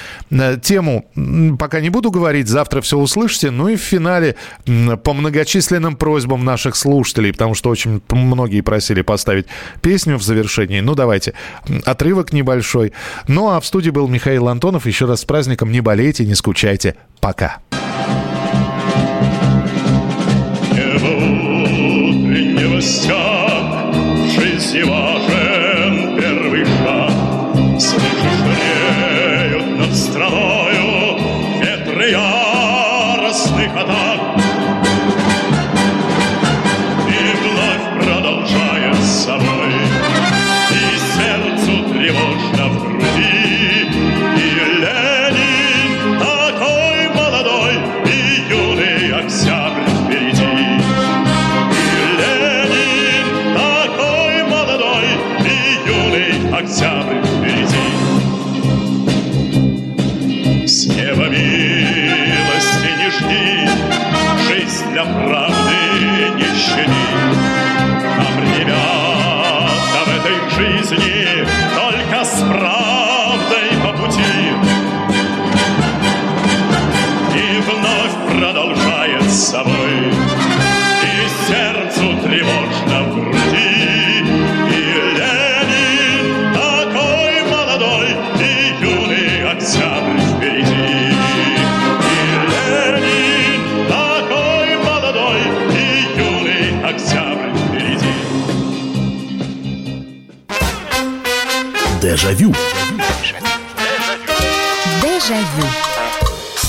Тему 0.58 1.06
пока 1.58 1.80
не 1.80 1.90
буду 1.90 2.12
говорить, 2.12 2.48
завтра 2.48 2.82
все 2.82 2.98
услышите. 2.98 3.52
Ну 3.52 3.68
и 3.68 3.76
в 3.76 3.82
финале 3.82 4.36
по 5.04 5.14
многочисленным 5.14 5.96
просьбам 5.96 6.46
наших 6.46 6.76
слушателей, 6.76 7.32
потому 7.32 7.54
что 7.56 7.70
очень 7.70 8.02
многие 8.10 8.62
просили 8.62 9.02
поставить 9.02 9.48
песню 9.82 10.18
в 10.18 10.24
завершении. 10.24 10.80
Ну 10.80 10.96
давайте, 10.96 11.34
отрывок 11.86 12.34
небольшой. 12.34 12.94
Ну 13.28 13.50
а 13.50 13.60
в 13.60 13.66
студии 13.66 13.90
был 13.90 14.08
Михаил 14.08 14.48
Антонов. 14.48 14.86
Еще 14.86 15.06
раз 15.06 15.22
с 15.22 15.26
праздником. 15.26 15.72
Не 15.72 15.82
болейте, 15.82 16.26
не 16.26 16.36
скучайте. 16.36 16.96
Пока. 17.20 17.60
стяг, 22.82 23.19